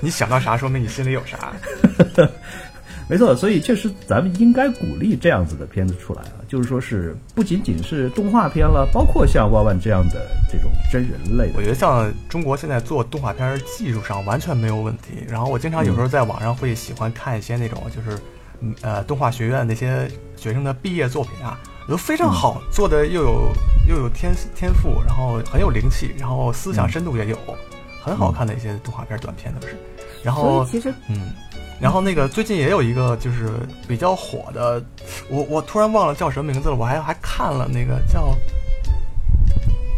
[0.00, 1.52] 你想到啥，说明你心里有啥。
[3.12, 15.26] 没错，所以确实咱们应该鼓励这样子的片子出来啊，就是说是不仅仅是动画片了，包括像万万这样的这种真人类的我觉得像中国现在做动画片技术上完全没有问题。
[15.28, 18.18] 然后我经常有时候在网上会喜欢看一些那种就是，
[18.60, 23.52] 嗯呃，动画学院那些学生的毕业作品啊，都非常好，做的又有
[23.90, 27.36] 又有天天赋，然后很有灵气，然后思想深度也有，
[28.02, 29.76] 很好看的一些动画片短片都是。
[30.24, 31.30] 然所后以其实嗯，
[31.82, 33.50] 然后那个最近也有一个就是
[33.88, 34.80] 比较火的，
[35.28, 38.38] 我我突然忘了叫什么名字了，我还还看了那个叫，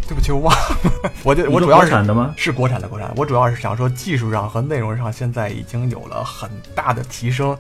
[0.08, 2.32] 对不起，我忘了， 我就我主要是国产的吗？
[2.38, 7.54] 是国产的国产，我主要是想说技术上和内容上现在已经有了很大的提升，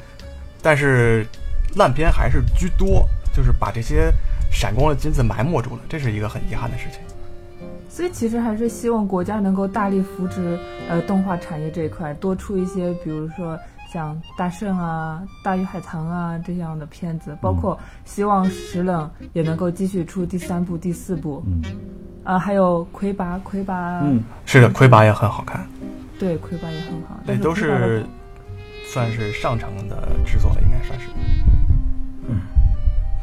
[0.62, 1.26] 但是
[1.76, 4.10] 烂片还是居多，就是把这些
[4.50, 6.98] 闪光的金子埋没住了，这是一个很遗憾的事情。
[7.90, 10.58] 所以其实还是希望国家能够大力扶持
[10.88, 13.56] 呃动画产业这一块，多出一些，比如说
[13.94, 21.40] 像大圣啊、大鱼海棠啊这样的片子，包括希望石冷也能够继续出第三部、第四部。
[21.46, 21.62] 嗯
[22.24, 25.64] 啊，还有魁拔，魁拔，嗯，是的，魁拔也很好看，
[26.18, 28.04] 对，魁拔也很好，对，都是
[28.86, 31.06] 算是上乘的制作了，应该算是。
[32.28, 32.40] 嗯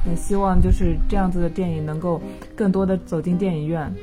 [0.10, 2.22] 也希望就是这样子的电影能够
[2.56, 3.94] 更多的走进电影院。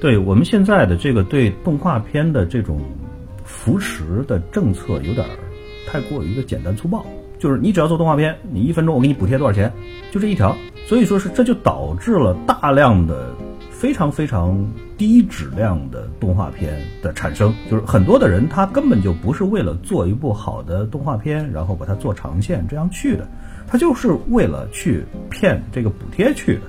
[0.00, 2.80] 对我们现在的这个对动画片的这种
[3.44, 5.30] 扶持的政策有点儿
[5.90, 7.04] 太过于的简单粗暴，
[7.38, 9.72] 就是你只要做动画片，你一分钟我给你补贴多少钱，
[10.12, 10.56] 就这一条。
[10.86, 13.34] 所以说是这就导致了大量的
[13.70, 14.64] 非常非常
[14.96, 23.26] 低质量的动画片的产生，就是很多的人他根本就不是为了做一部好的动画片，然后把它做长线这样去的，
[23.66, 26.62] 他就是为了去骗这个补贴去的。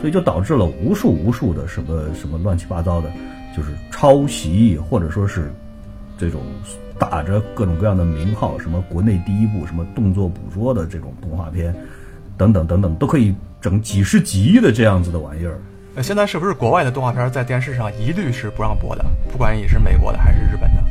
[0.00, 3.10] 所以就导致了无数无数的什么什么乱七八糟的，
[3.54, 5.52] 就是抄袭或者说是
[6.16, 6.40] 这种
[7.00, 11.74] 打着各种各样的名号，什么国内第一部什么动作捕捉的这种动画片，
[12.36, 15.58] 等等等等，都可以整几十集的这样子的玩意儿。
[15.96, 19.04] 呃，现在是不是国外的动画片在电视上一律是不让播的？
[19.32, 20.84] 不管你是美国的还是日本的。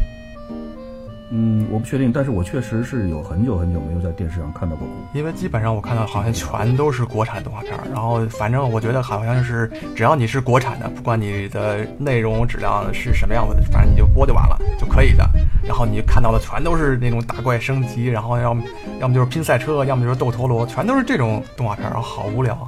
[1.31, 4.87] 嗯，我不确定，但是我确实是有很久很久没有在电视上看到过。
[5.13, 15.23] 因为基本上我看到好像全都是国产动画片，然后反正我觉得好像是只要你是国产的，不管你的内容质量是什么样子的，反正你就播就完了就可以的。
[15.63, 18.57] 然后你看到的全都是那种打怪升级，然后要
[18.99, 22.67] 要么就是拼赛车，要么就是斗陀螺，全都是这种动画片，然后好无聊。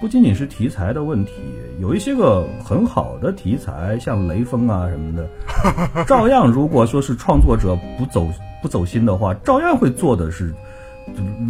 [0.00, 1.32] 不仅仅是题材的问题，
[1.80, 8.28] 有一些个很好的题材，像雷锋啊什么的， 照样如果说是创作者不走
[8.62, 10.54] 不走心的话，照样会做的是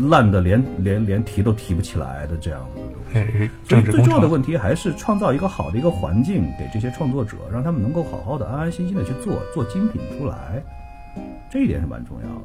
[0.08, 3.18] 烂的连连连提都提不起来的这样子。
[3.18, 3.92] 哎，所以政治工程。
[3.92, 10.62] 最重要的问题还是创造一个好的一个环境给这些创作者，让他们能够好好的、安安心心的去做做精品出来，
[11.48, 12.44] 这一点是蛮重要的。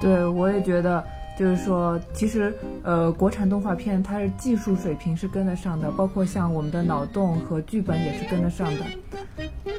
[0.00, 1.04] 对，我也觉得，
[1.38, 8.80] 就是说，其实呃，国产动画片它是技术水平是跟得上的，包括像我们的脑洞和剧本也是跟得上的，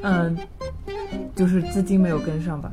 [0.02, 0.34] 嗯，
[1.36, 2.72] 就是资金没有跟上吧。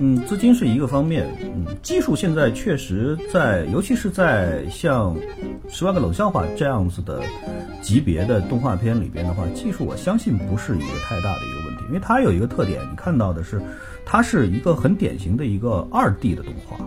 [0.00, 5.16] 嗯，资金是一个方面，嗯，技术现在确实在，尤其是在像
[5.68, 7.22] 《十万个冷笑话》这样子的
[7.80, 13.60] 级别的动画片里边的话，技术我相信不是一个太大的一个问题，因为它有一个特点，你看到的是，
[14.04, 16.78] 它是一个很典型的一个二 D 的动画，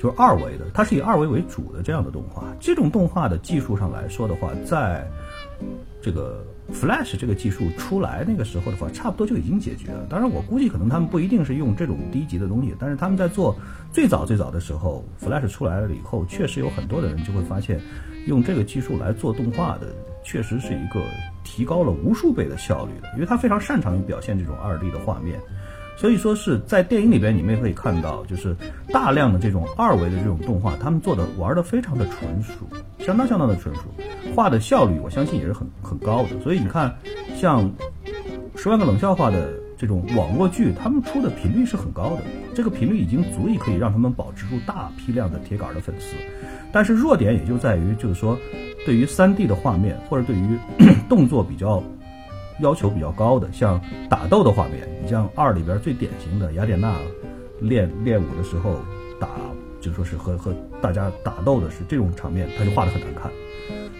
[0.00, 2.42] 就是二维的，它是以二维为主的这样的动画。
[2.58, 5.06] 这种动画的技术上来说的话，在
[6.00, 10.06] 这个 Flash 这个技术出来那个时候的话，差不多就已经解决了。
[10.08, 13.54] 当然，我估计可能他们不一定是用这种低级的东西，但是他们在做
[13.92, 17.78] 最早最早的时候，Flash 出来了以后，确实有很多的人就会发现，
[18.26, 19.88] 用这个技术来做动画的，
[20.24, 21.04] 确实是一个
[21.44, 25.38] 提高了无数倍的效率的，因为他非常擅长于表现这种二 D 的画面。
[26.00, 28.56] 所以说是在电影里边，你们也可以看到，就是
[28.90, 32.54] 大量的这种二维的这种动画，他们做的玩的非常的纯熟，
[33.04, 33.82] 相当相当的纯熟，
[34.34, 36.40] 画的效率我相信也是很很高的。
[36.42, 36.96] 所以你看，
[37.36, 37.64] 像
[38.56, 42.22] 《十万个冷笑话》的这种网络剧，他们出的频率是很高的，
[42.54, 46.16] 这个频率已经足以可以让他们保持住大批量的铁杆的粉丝。
[46.72, 48.38] 但是弱点也就在于，就是说，
[48.86, 50.58] 对于三 D 的画面或者对于
[51.10, 51.82] 动作比较
[52.60, 56.96] 要求比较高的，像打斗的画面，你像二里边最典型的雅典娜
[57.60, 58.76] 练练武的时候
[59.18, 59.28] 打，
[59.80, 63.30] 就说是和和大家打斗的是这种场面，他就画的很难看。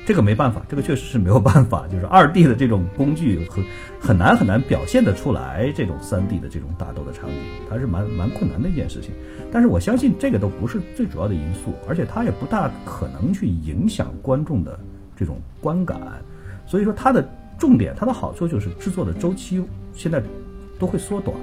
[0.07, 3.63] 这个没办法，这个确实是没有办法，就是二 D 的这种工具很
[4.01, 7.37] 很难很难表现得出来这种三 D 的这种打斗的场景，
[7.69, 9.13] 它是蛮蛮困难的一件事情。
[9.53, 14.77] 但是我相信这个都不是最主要的因素，而且它也不大可能去影响观众的
[15.15, 16.01] 这种观感。
[16.67, 17.29] 所以说它的
[17.61, 19.63] 重点，它的好处就是制作的周期
[19.95, 20.21] 现在
[20.79, 21.37] 都会缩短，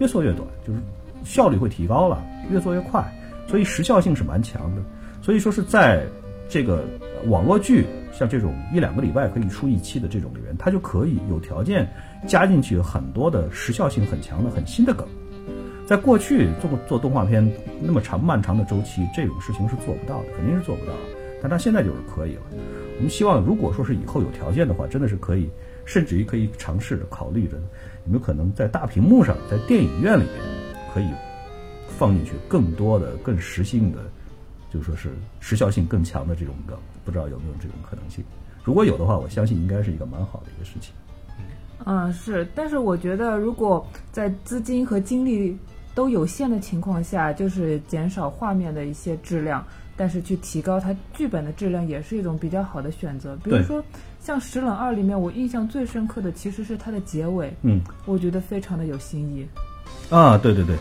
[0.00, 0.80] 越缩越短，就是
[1.24, 3.02] 效率会提高了，越做越快，
[3.46, 4.82] 所以时效性是蛮强的。
[5.22, 6.04] 所以说是在
[6.48, 6.84] 这个
[7.26, 11.88] 网络剧，像这种一两个礼拜可以出一期的这种里面，它就可以有条件
[12.26, 15.06] 加进去很多的时效性很强的很新的梗。
[15.86, 17.48] 在过去做做动画片
[17.80, 20.98] 那么长漫长的周期，这种事情是做不到的，肯定是做不到的。
[21.40, 22.42] 但它现在就是可以了。
[22.96, 25.48] 我们希望，如果说是以后有条件的话，真的是可以，
[25.84, 30.32] 甚至于可以尝试着考虑着，有没有可能在大屏幕上，在电影院里面
[30.94, 31.08] 可以
[31.98, 33.98] 放进去更多的、更实性的，
[34.72, 38.24] 就说是时效性更强的这种梗，不知道有没有这种可能性？
[38.64, 40.94] 如果有的话，我相信应该是一个蛮好的一个事情。
[41.84, 45.56] 嗯，是，但是我觉得，如果在资金和精力
[45.94, 49.64] 都有限的情况下，就是减少画面的一些质量，
[49.96, 53.36] 但是去提高它剧本的质量，也是一种比较好的选择。
[53.42, 53.82] 比如说，
[54.20, 59.46] 像《石冷二》里面，我印象最深刻的其实是它的结尾，嗯，我觉得非常的有新意。
[60.10, 60.76] 啊，对对对，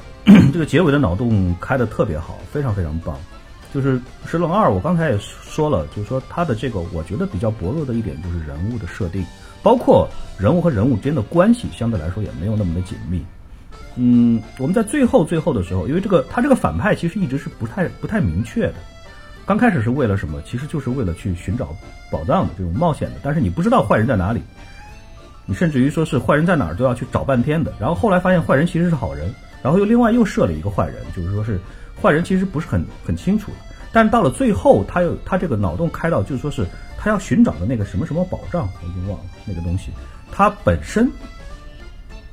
[0.52, 3.18] 这个结尾的脑洞开的特别好，非常非常棒。
[3.74, 9.26] 就是《石冷二》，我刚才也说了，就是说它的这个，我觉得比较薄弱的一点就是人物的设定，
[9.62, 13.24] 包括人物和人物之间的关系，相对来说也没有那么的紧密。
[13.96, 18.76] 嗯，我们在最后最后的时候，因为这个他这个反派其实一直是不太不太明确的。
[19.46, 20.42] 刚开始是为了什么？
[20.44, 21.76] 其实就是为了去寻找
[22.12, 24.42] 宝藏的这种冒险的，但是你不知道坏人在哪里，
[25.46, 27.72] 你甚至于说是坏人在哪儿都要去找半天的。
[27.80, 29.32] 然后后来发现坏人其实是好人，
[29.62, 31.60] 然后又另外又设了一个坏人，就是说是
[32.02, 33.58] 坏人其实不是很很清楚的。
[33.94, 36.66] 但到了最后，他又他这个脑洞开到，就是说是
[36.98, 39.92] 他要寻找的那个什么什么宝藏，我已经忘了那个东西，
[40.32, 41.10] 它本身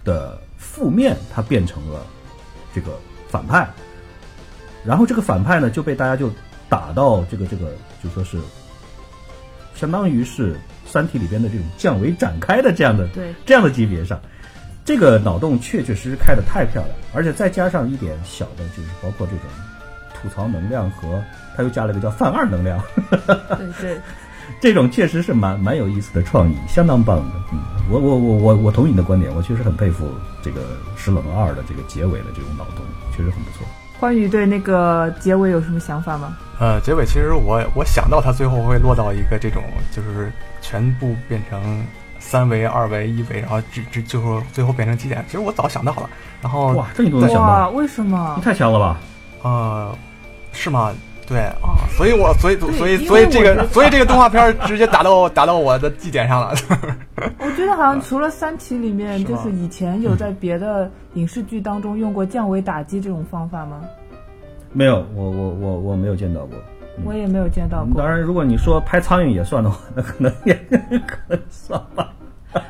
[0.02, 2.06] 的负面，它变成了
[2.74, 2.98] 这个
[3.28, 3.68] 反派，
[4.82, 6.30] 然后这个反派呢就被大家就
[6.72, 7.70] 打到这个这个，
[8.02, 8.38] 就说是
[9.74, 10.54] 相当于是
[10.86, 14.18] 《三体》里边的这种降维展开的这样的对这样的级别上，
[14.82, 19.44] 这个脑洞确确实实开的太漂亮，而且再加上一点小的，就是包括这种
[20.14, 21.22] 吐槽能量和
[21.54, 24.00] 他又加了一个叫范二能量，对对，
[24.58, 27.34] 这种确实是蛮蛮有意思的创意，相当棒的。
[27.52, 30.08] 嗯，我我我我我同意你的观点，我确实很佩服
[30.42, 30.60] 这个
[30.96, 32.82] 《石冷二》的这个结尾的这种脑洞，
[33.14, 33.66] 确实很不错。
[34.02, 36.36] 欢愉对那个结尾有什么想法吗？
[36.58, 39.62] 呃，结尾其实我我想到它最后会落到一个这种，
[39.92, 41.86] 就是全部变成
[42.18, 45.24] 三维、二维、一维，然后只只最后最后变成极点。
[45.28, 46.10] 其实我早想到了，
[46.40, 48.42] 然后哇，这你都能想哇，到，为什么你？
[48.42, 48.98] 太强了吧？
[49.42, 49.96] 呃，
[50.52, 50.92] 是吗？
[51.32, 56.54] 对啊，所以我所以所以所以这个所以这个动画片儿直接打到打到我的绩点上了。
[57.40, 63.80] 我觉得好像除了《三体》里面，就是以前有在别的影视剧当中用过降维打击这种方法吗？
[64.74, 66.58] 没有，我我我我没有见到过。
[67.04, 68.06] 我也没有见到过当。
[68.06, 70.52] 然，如果你说拍苍蝇也算的话，那可能也
[71.06, 72.12] 可能算吧。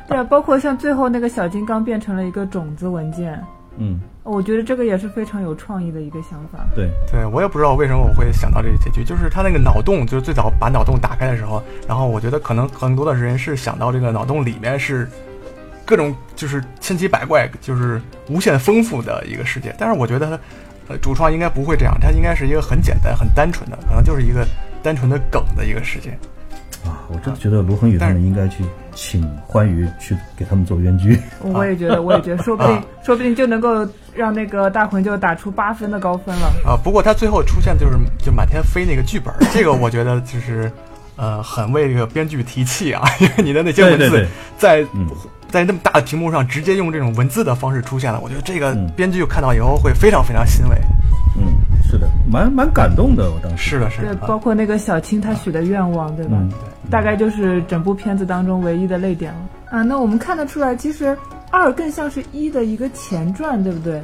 [0.07, 3.43] 对啊，包括像最后那个小金刚变成了一个种子文件，
[3.79, 6.65] 嗯，我觉得这个也是非常有创意的一个想法。
[6.75, 15.09] 对，对我也不知道为什么我会想到这个结局，就是他那个脑洞，就是最早把脑洞打开的时候，然后我觉得可能很多的人是想到这个脑洞里面是
[15.85, 19.75] 各种就是千奇百怪，就是无限丰富的一个世界。
[19.79, 20.39] 但是我觉得他，
[20.89, 24.47] 呃，主创应该不会这样，他应该是一个很简单、很单纯的，可能就是一个
[24.83, 26.17] 单纯的梗的一个世界。
[26.85, 28.65] 啊，我真的觉得卢恒宇他们应该去
[28.95, 31.19] 请欢愉去给他们做编剧。
[31.41, 36.53] 我也觉得，我也觉得，说不定啊，说不定就能够让那个大魂就打出八分的高分了。
[36.67, 40.71] 啊，不过他最后出现就是就满天飞那个剧本，这个我觉得就是
[41.17, 45.07] 呃很为这个编剧提气啊，因为你的那些文字对对对在嗯
[45.49, 50.77] 在那么大的屏幕上直接用这种文字的方式出现了，我觉得这个嗯编剧看到以后会非常非常欣慰。
[51.39, 51.45] 嗯，
[51.93, 53.69] 是的，蛮蛮感动的，我当时。
[53.69, 56.39] 是的，是对的，，包括那个小青她许的愿望，对吧？
[56.41, 56.51] 嗯，
[56.91, 59.41] 大概就是整部片子当中唯一的泪点了。
[59.71, 61.15] 啊，那我们看得出来，其实
[61.51, 64.01] 二更像是一的一个前传，对不对？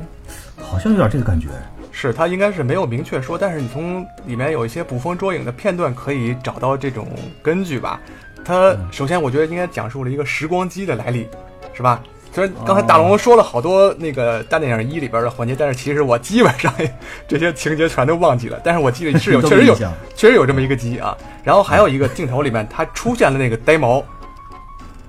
[0.60, 1.48] 好像有点这个感觉。
[1.90, 7.08] 是他应该是没有明确说，但是你从里面有一些捕风捉影的片段可以找到这种
[7.42, 7.98] 根据吧。
[8.44, 11.26] 他首先我觉得应该讲述了一个时光机的来历，
[11.72, 12.02] 是吧？
[12.32, 18.60] 虽然刚才大龙说了好多那个大电影一里边的环节，但是其实我基本上也这些情节全都忘记了。
[18.62, 19.74] 但是我记得是有，确实有
[20.14, 21.16] 确实有这么一个机啊。
[21.42, 24.00] 然后还有一个镜头里面，它出现了那个呆毛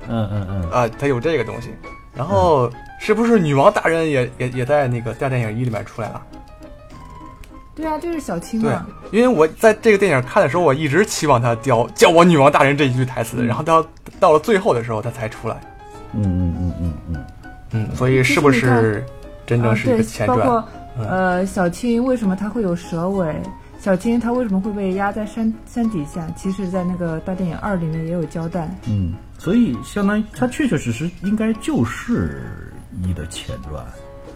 [0.07, 1.69] 嗯嗯嗯，啊，它有这个东西。
[2.15, 6.21] 然后是不是女王大人也也也在那个大电影一里面出来了？
[7.75, 8.73] 对啊，就是小青对。，
[9.11, 13.85] 因为我在这个电影看的时候，我一直期望他叫叫我女王大人这一句台词，然后到
[14.19, 15.55] 到了最后的时候，他才出来。
[16.11, 17.08] 嗯嗯嗯嗯
[17.71, 19.03] 嗯，嗯，所以是不是
[19.45, 20.39] 真正啊，是一个，前传？
[20.39, 23.35] 包括嗯呃小青为什么它会有蛇尾？
[23.79, 26.27] 小青它为什么会被压在山山底下？
[26.35, 28.69] 其实，在那个大电影二里面也有交代。
[28.89, 32.43] 嗯，所以相当于它确确实实应该就是
[33.01, 33.81] 一的前传。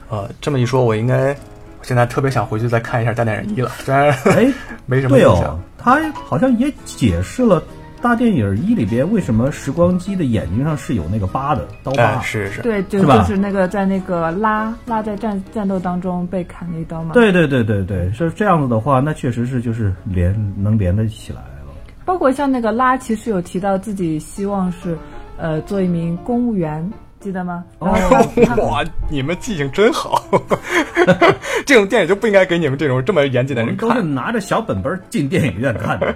[0.10, 1.36] 呃，这么一说，我应该
[1.82, 4.50] 现在特别想回去再看一下大电影一了，虽然哎，
[4.86, 7.62] 没什么对哦印象。，他好像也解释了
[8.04, 12.04] 大电影一里边为什么时光机的眼睛上是有那个疤的刀疤。
[12.04, 21.48] 哎，是是，对，就是就是那个在那个拉拉在战战斗当中被砍了一刀嘛。，对对对对对，是这样子的话，那确实是就是连能连得起来了。
[22.04, 24.98] 包括像那个拉，其实有提到自己希望是
[25.38, 26.92] 呃做一名公务员，
[27.22, 27.64] 记得吗？
[27.80, 30.22] 哇，你们记性真好！
[31.66, 34.14] 这种电影就不应该给你们这种这么严谨的人看。
[34.14, 36.14] 拿着小本本进电影院看的。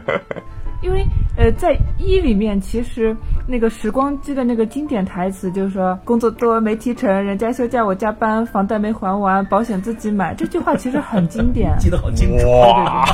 [0.82, 1.06] 因为
[1.36, 3.16] 呃，在一里面，其实
[3.48, 10.34] 那个时光机的那个经典台词就是说，工作多没提成，人家休假我加班，房贷没还完，保险自己买。
[10.36, 11.76] 这句话其实很经典。
[11.80, 12.48] 记得好清楚。
[12.50, 13.06] 哇，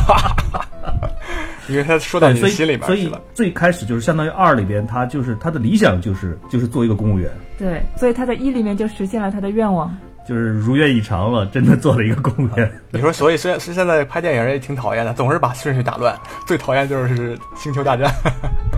[1.70, 3.22] 因为他说到你心里边所以去了。
[3.34, 7.32] 最开始就是相当于二里边，他就是他的理想就是就是做一个公务员。
[7.57, 9.95] 对，所以他在一里面就实现了他的愿望。
[10.28, 12.71] 就是如愿以偿了， 真的做了一个贡献。
[12.91, 16.17] 你说，所以虽然是现在拍电影也挺讨厌的，总是把顺序打乱，
[16.47, 18.09] 最讨厌就是《星球大战》。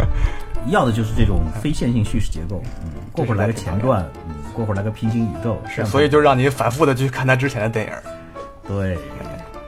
[0.72, 7.94] 要的就是这种非线性叙事结构，嗯，过会儿来个前传，嗯，过会儿来个平行宇宙，是所以就让你反复的去看他之前的电影，
[8.68, 8.98] 对，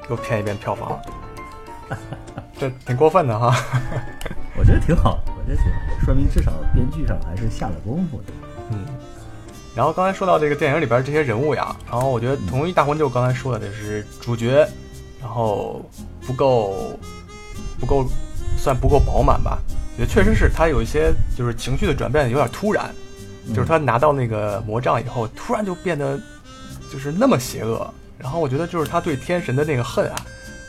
[0.09, 0.99] 又骗一遍票房，
[2.59, 3.55] 这挺过分的哈。
[4.57, 8.33] 我觉得挺好，我觉得挺好，说明至少编剧上还是下了功夫的。
[8.71, 8.79] 嗯，
[9.77, 14.67] 然后刚才说到这个电影里边这些人物呀，然后我觉得同一大魂就刚才说的，就是主角，
[15.21, 15.87] 然后
[16.25, 16.99] 不够
[17.79, 18.03] 不够
[18.57, 19.59] 算不够饱满吧。
[19.93, 22.89] 我觉得确实是他有一些就是情绪的转变有点突然，
[23.53, 26.19] 就是他拿到那个魔杖以后，突然就变得
[26.91, 27.87] 就是那么邪恶。
[28.17, 30.15] 然后我觉得就是他对天神的那个恨啊，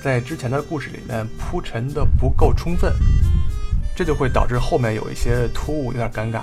[0.04, 2.92] 在之前的故事里面铺陈的不够充分，
[3.96, 6.42] 这就会导致后面有一些突兀，有点尴尬。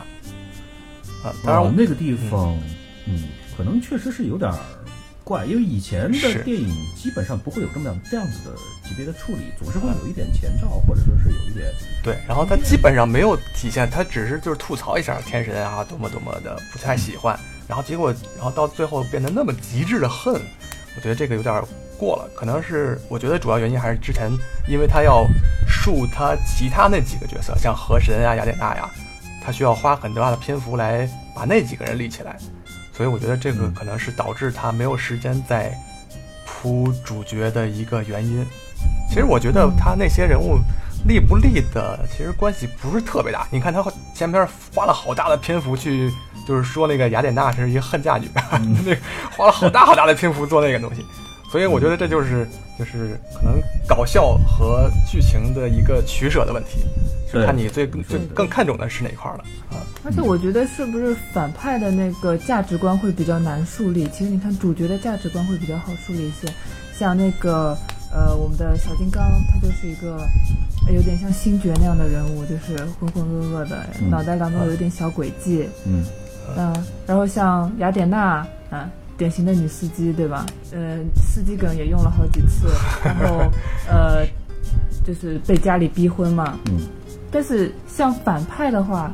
[1.26, 2.56] 啊，当然我哦，那个地方，
[3.08, 4.58] 嗯，可能确实是有点儿
[5.24, 8.56] 怪，因为以前的电影基本上不会有这么样这样子的
[8.88, 11.66] 级别的处理，总是会有一点前兆，或者说是有一点，
[12.04, 17.36] 对，然后他基本上没有体现，他只是就是吐槽一下天神啊，多么多么的不太喜欢，
[17.68, 20.40] 然后结果，然后到最后变得那么极致的恨，
[20.96, 21.60] 我觉得这个有点
[21.98, 22.30] 过了。
[22.36, 24.30] 可能是我觉得主要原因还是之前，
[24.68, 25.26] 因为他要
[25.68, 28.88] 树他其他那几个角色，像河神啊、雅典娜呀，
[29.46, 32.36] 他需要花很大的篇幅来把那几个人立起来，
[32.92, 35.72] 所以我觉得这个嗯可能是导致他没有时间再
[36.48, 38.44] 铺主角的一个原因。
[39.08, 40.58] 其实我觉得他那些人物
[41.08, 43.48] 立不立的，其实关系不是特别大。
[43.52, 43.84] 你看他
[44.16, 46.12] 前面花了好大的篇幅去，
[46.48, 48.28] 就是说那个雅典娜是一个恨嫁女，
[48.84, 48.98] 那个
[49.38, 51.06] 花了好大好大的篇幅做那个东西。
[51.52, 56.80] 所以我觉得这就是就是可能搞笑和剧情的一个取舍的问题，
[57.32, 59.44] 就看你最最更看重的是哪一块了。
[59.72, 59.80] 啊？
[60.04, 64.08] 而且我觉得是不是反派的那个价值观会比较难树立？
[64.10, 66.48] 其实你看主角的价值观会比较好树立一些，
[66.94, 67.78] 像那个
[68.12, 70.18] 呃我们的小金刚，他就是一个
[70.88, 74.10] 呃有点像星爵那样的人物，就是浑浑噩噩的，嗯。
[74.10, 76.04] 脑袋当中有一点小诡计，嗯，
[76.58, 80.46] 嗯，然后像雅典娜，啊，典型的女司机，对吧？
[80.72, 82.68] 呃，司机梗也用了好几次，
[83.04, 83.50] 然后
[83.90, 84.26] 呃，
[85.06, 86.58] 就是被家里逼婚嘛。
[86.66, 86.80] 嗯。
[87.32, 89.14] 但是像反派的话，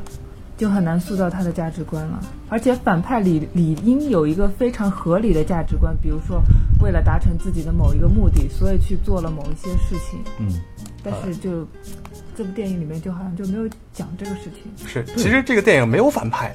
[0.56, 2.20] 就很难塑造他的价值观了。
[2.48, 6.40] 而且反派理理应有一个非常合理的价值观，比如说
[6.80, 10.20] 为了达成自己的某一个目的，所以去做了某一些事情。
[10.38, 10.60] 嗯，
[11.02, 11.66] 但是就
[12.36, 14.86] 这部电影里面就好像就没有讲这个事情。
[14.86, 16.54] 是，其实这个电影没有反派，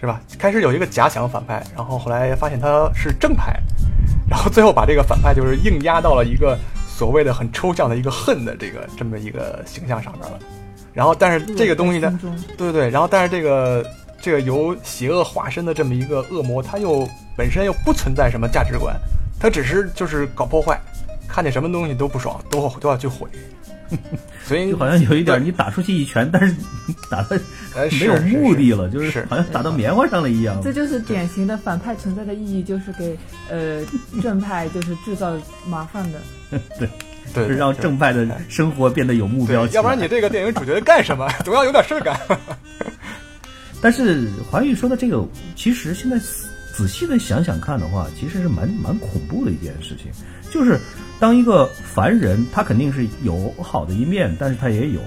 [0.00, 0.18] 是吧？
[0.38, 3.60] 开始有一个假想反派，然后后来发现他是正派，
[4.28, 10.38] 然后最后把这个反派就是硬压到了一个所谓的很抽象的一个恨的这个这么一个形象上面了。
[10.94, 12.18] 然后，但是这个东西呢，
[12.56, 13.84] 对对对，然后但是这个
[14.20, 18.96] 这个由邪恶化身的这么一个恶魔，他又本身又不存在什么价值观，
[19.38, 20.80] 他只是就是搞破坏，
[21.28, 23.28] 看见什么东西都不爽，都都要去毁。
[24.46, 26.54] 所以就好像有一点你打出去一拳，但是
[27.10, 27.40] 打的
[27.74, 30.60] 呃没有目的了，就是是好像打到棉花上了一样。
[30.62, 33.16] 这就是典型的反派存在的意义，就是给
[33.50, 33.82] 呃
[34.22, 35.36] 正派就是制造
[35.68, 36.20] 麻烦的。
[37.32, 39.64] 对是让正派的生活变得有目标。
[39.68, 41.28] 要不然你这个电影主角干什么？
[41.44, 42.18] 总要有点事儿干。
[43.80, 45.24] 但是华玉说的这个，
[45.54, 46.24] 其实现在仔
[46.76, 50.10] 仔细的想想看的话，其实是蛮蛮恐怖的一件事情。
[50.50, 50.76] 就是
[51.20, 55.00] 当一个凡人，他肯定是有好的一面，但是他也有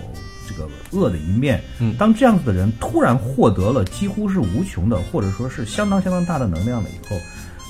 [0.48, 1.62] 这个恶的一面。
[1.80, 7.18] 嗯当这样子的人突然获得了几乎是无穷的，或者说是相当相当大的能量了以后，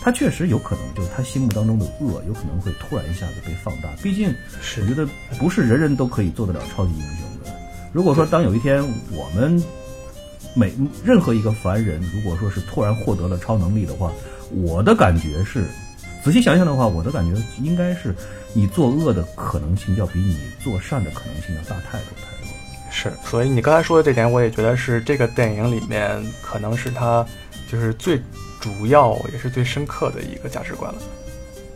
[0.02, 3.90] 他确实有可能就是他心目当中的恶，有可能会突然一下子被放大。
[4.04, 4.36] 毕竟，
[4.82, 5.08] 我觉得
[5.40, 7.52] 不是人人都可以做得了超级英雄的。
[7.94, 9.64] 如果说当有一天我们
[10.54, 10.74] 每
[11.06, 14.12] 任何一个凡人，如果说是突然获得了超能力的话，
[14.52, 15.64] 我的感觉是，
[16.24, 18.16] 仔细想想的话，我的感觉应该是，
[18.54, 22.54] 你作恶的可能性要比你做善的可能性要大太多太多。
[22.90, 27.26] 是，所以你刚才说的这点，我也觉得是这个电影里面可能是他
[27.70, 28.22] 就是最
[28.62, 31.02] 主要也是最深刻的一个价值观了。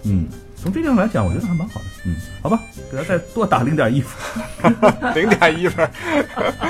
[0.03, 1.85] 嗯，从这点上来讲，我觉得还蛮好的。
[2.05, 2.57] 嗯，好吧，
[2.89, 4.73] 给他再多打零点一分。
[5.13, 5.91] 零点一分儿，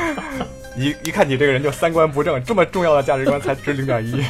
[0.76, 4.26] 一一看你这个人就三观不正，这么重要的价值观才值零点一。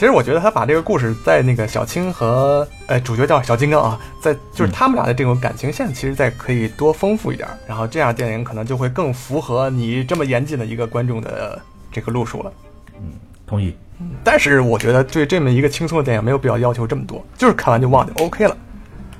[0.00, 11.60] 其实我觉得他把这个故事在那个小青和呃主角叫小金刚啊，在就是他们俩的这种感情线，其实再可以多丰富一点儿，然后这样电影可能就会更符合你这么严谨的一个观众的
[11.92, 12.50] 这个路数了。
[12.96, 13.10] 嗯
[13.46, 13.76] 同意。
[14.24, 18.56] 但是我觉得对这么一个轻松的电影没有必要要求这么多，就是看完就忘就 OK 了。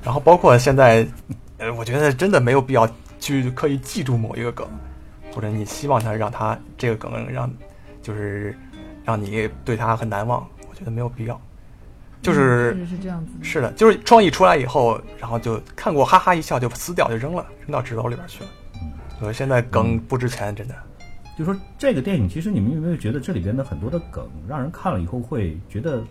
[0.02, 1.06] 然后包括现在，
[1.58, 4.66] 呃，我觉得真的没有必要去刻意记住某一个梗，
[5.34, 7.52] 或者你希望他让他这个梗让
[8.00, 8.56] 就是
[9.04, 11.40] 让你对他很难忘，我觉得没有必要。
[12.22, 13.44] 就是是这样子的。
[13.44, 18.50] 是的，就是创意出来以后，然后就看过哈哈一笑就撕掉就扔了，扔到纸篓里边去了。
[19.18, 20.74] 所以，现在梗不值钱，真的。
[21.38, 26.02] 就说这个电影，其实你们有没有觉得这里边的很多的梗，让人看了以后会觉得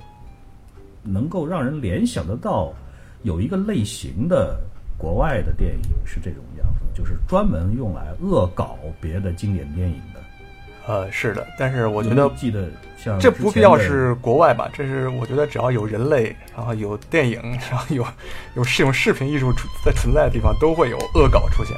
[1.04, 2.74] 能够让人联想得到
[3.22, 4.60] 有一个类型的
[4.98, 10.19] 国外的电影是这种样子，就是专门用来恶搞别的经典电影的。
[10.88, 12.68] 呃，是的，但是我我觉得记得
[12.98, 18.04] 像这不必要是国外吧，这是我觉得只要有人类，然后有电影，然后有
[18.56, 21.76] 有这种视频艺术存在存在的地方，都会有恶搞出现。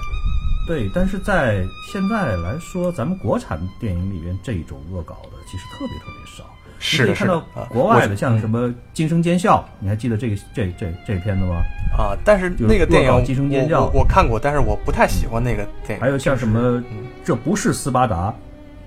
[0.68, 6.46] 对，但是在现在来说，咱们国产电影里边这种恶搞的其实特别特别少。
[6.84, 11.62] 是的是的啊国外的像什么《惊声尖笑》，你还记得这个这这这片子吗？
[11.96, 16.02] 啊，但是那个电影惊声尖叫我看过，但是我不太喜欢那个电影。
[16.02, 18.34] 还有像什么嗯“这不是斯巴达”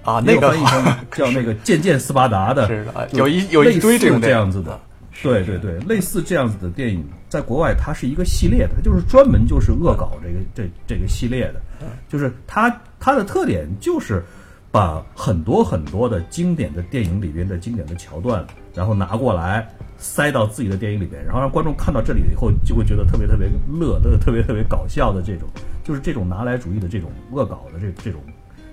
[0.04, 2.68] 啊，那个翻译成叫那个“渐渐斯巴达”的，
[3.12, 4.80] 有一有一堆这种这样子的啊。
[5.22, 14.22] 对对对，类似这样子的电影，在国外它是一个系列的，它就是专门就是恶搞这个这这个系列的，嗯就是它它的特点就是
[14.70, 18.44] 把很多很多的经典的电影里边的经典的桥段，
[18.74, 25.48] 然后拿过来塞到自己的电影里边，然后让观众看到这里以后就会觉得特别特别乐，特别特别搞笑的这种，
[25.84, 28.20] 就是这种拿来主义的这种恶搞的这这种，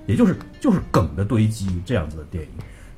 [0.08, 2.49] 也就是就是梗的堆积这样子的电影，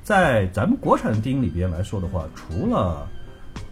[0.02, 3.08] 在咱们国产的电影里边来说的话，除了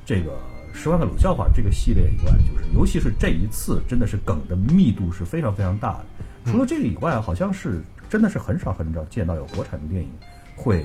[0.04, 0.30] 这个
[0.74, 6.04] 《十万个冷笑话》这个系列以外，就是尤其是这一次，真的是梗的密度是非常非常大的。
[6.44, 10.10] 除了这个以外，好像是真的是很少很少见到有国产的电影
[10.56, 10.84] 会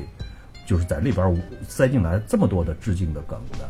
[0.65, 3.69] 就是在里边塞进来这么多的致敬的梗的。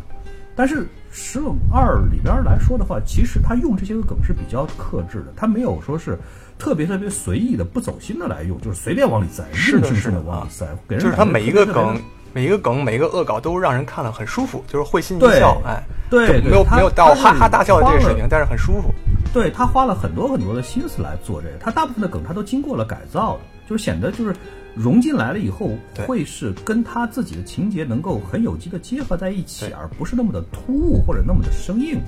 [0.58, 0.82] 但是
[1.12, 6.18] 《石冷二》里边来说的话，其实他用这些个梗是比较克制的，他没有说是
[6.58, 10.20] 特别特别随意的、不走心的来用，就是随便往里塞，是的是的。
[10.22, 12.02] 往里塞，给人就是他每一个梗，
[12.34, 15.80] 每一个梗，每一个恶搞都让人看了很舒服，就是会心一笑，哎，
[16.10, 18.92] 对对没有没有到他哈哈大笑的这个水，平但是很舒服。
[19.32, 24.36] 对他花了很多很多的心思来做这个，他大部分的梗他都经过了改造的，就是显得就是
[24.76, 25.72] 融进来了以后，
[26.06, 32.00] 会是跟他自己的情节能够很有机的结合在一起，而不是那么的突兀或者那么的生硬。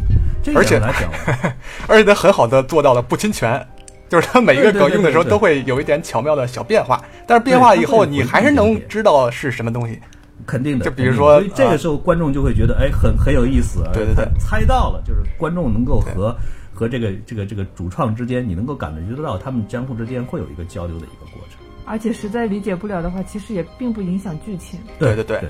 [0.42, 1.12] 这而且点来讲，
[1.88, 3.66] 而且他很好的做到了不侵权，
[4.08, 10.00] 就是他每一个梗用的时候都会有一点巧妙的小变化，但是变化以后你还是能知道是什么东西。
[10.46, 10.86] 肯定的。
[10.86, 16.36] 就比如说所以这啊个时候观众就会觉得，哎，很很有意思，对对对猜到了，就是观众能够和
[16.80, 21.60] 和这个这个这个主创之间，你能够感觉得到他们相互之间会有一个交流的一个过程。
[21.84, 24.80] 而且实在理解不了的话，其实也并不影响剧情。
[24.98, 25.50] 对对对对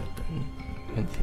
[0.96, 1.20] 问题。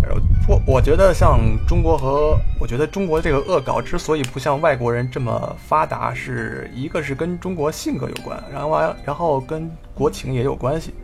[0.00, 10.94] 然后我我觉得像中国和我觉得中国这个恶搞之所以不像外国人这么发达，是一个是跟中国性格有关，然后完然后跟国情也有关系。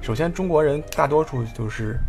[0.00, 2.00] 首先，中国人大多数就是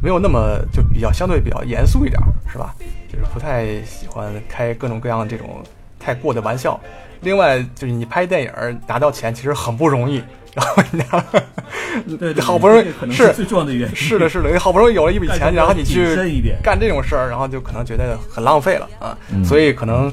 [0.00, 2.74] 没有那么就比较相对比较严肃一点儿，是吧？
[3.10, 5.62] 就是不太喜欢开各种各样这种
[5.98, 6.78] 太过的玩笑。
[7.22, 10.22] 另外，就是你拍电影儿拿到钱其实很不容易，
[10.54, 11.24] 然后你拿
[12.18, 13.96] 对好不容易是最重要的原因。
[13.96, 16.14] 是的，是的，你好不容易有了一笔钱，然后你去
[16.62, 19.16] 干这种事儿，然后就可能觉得很浪费了啊。
[19.32, 20.12] 嗯所以可能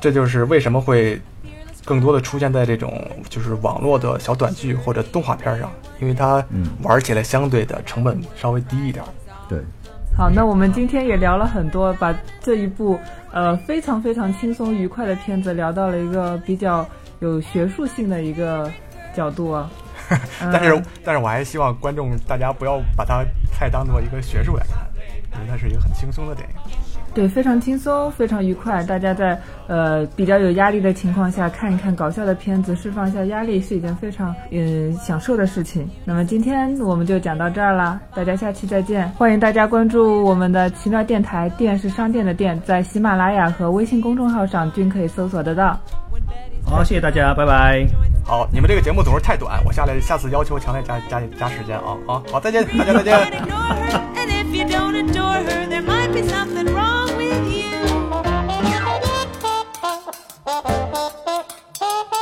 [0.00, 1.20] 这就是为什么会
[1.84, 5.70] 更多的出现在这种就是网络的小短剧或者动画片上，
[6.00, 9.08] 因为它嗯玩起来相对的成本稍微低一点儿。
[9.50, 9.58] 对，
[10.16, 12.96] 好，那我们今天也聊了很多，把这一部
[13.32, 16.88] 呃非常非常轻松愉快的片子聊到了一个比较
[17.18, 18.70] 有学术性的一个
[19.12, 19.68] 角度啊。
[20.52, 24.88] 但是呃，但是我还希望观众大家不要把它太当做一个学术来看，
[25.34, 26.54] 因为它是一个很轻松的电影。
[27.12, 28.82] 对，非常轻松，非常愉快。
[28.84, 35.88] 大家在呃比较有压力的情况下看一看搞笑的片子，释放一下压力是一件非常嗯享受的事情。
[36.04, 39.08] 那么今天我们就讲到这儿啦，大家下期再见。
[39.10, 45.78] 欢迎大家关注我们的奇妙电台，电是商店的店，在喜马拉雅和微信公众号上均可以搜索得到。
[46.64, 47.84] 好，谢谢大家，拜拜。
[48.24, 52.22] 好，你们这个节目总是太短，我下来下次要求强烈加加加时间啊好！
[52.30, 53.18] 好，再见，大家再见。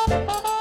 [0.08, 0.57] Bye.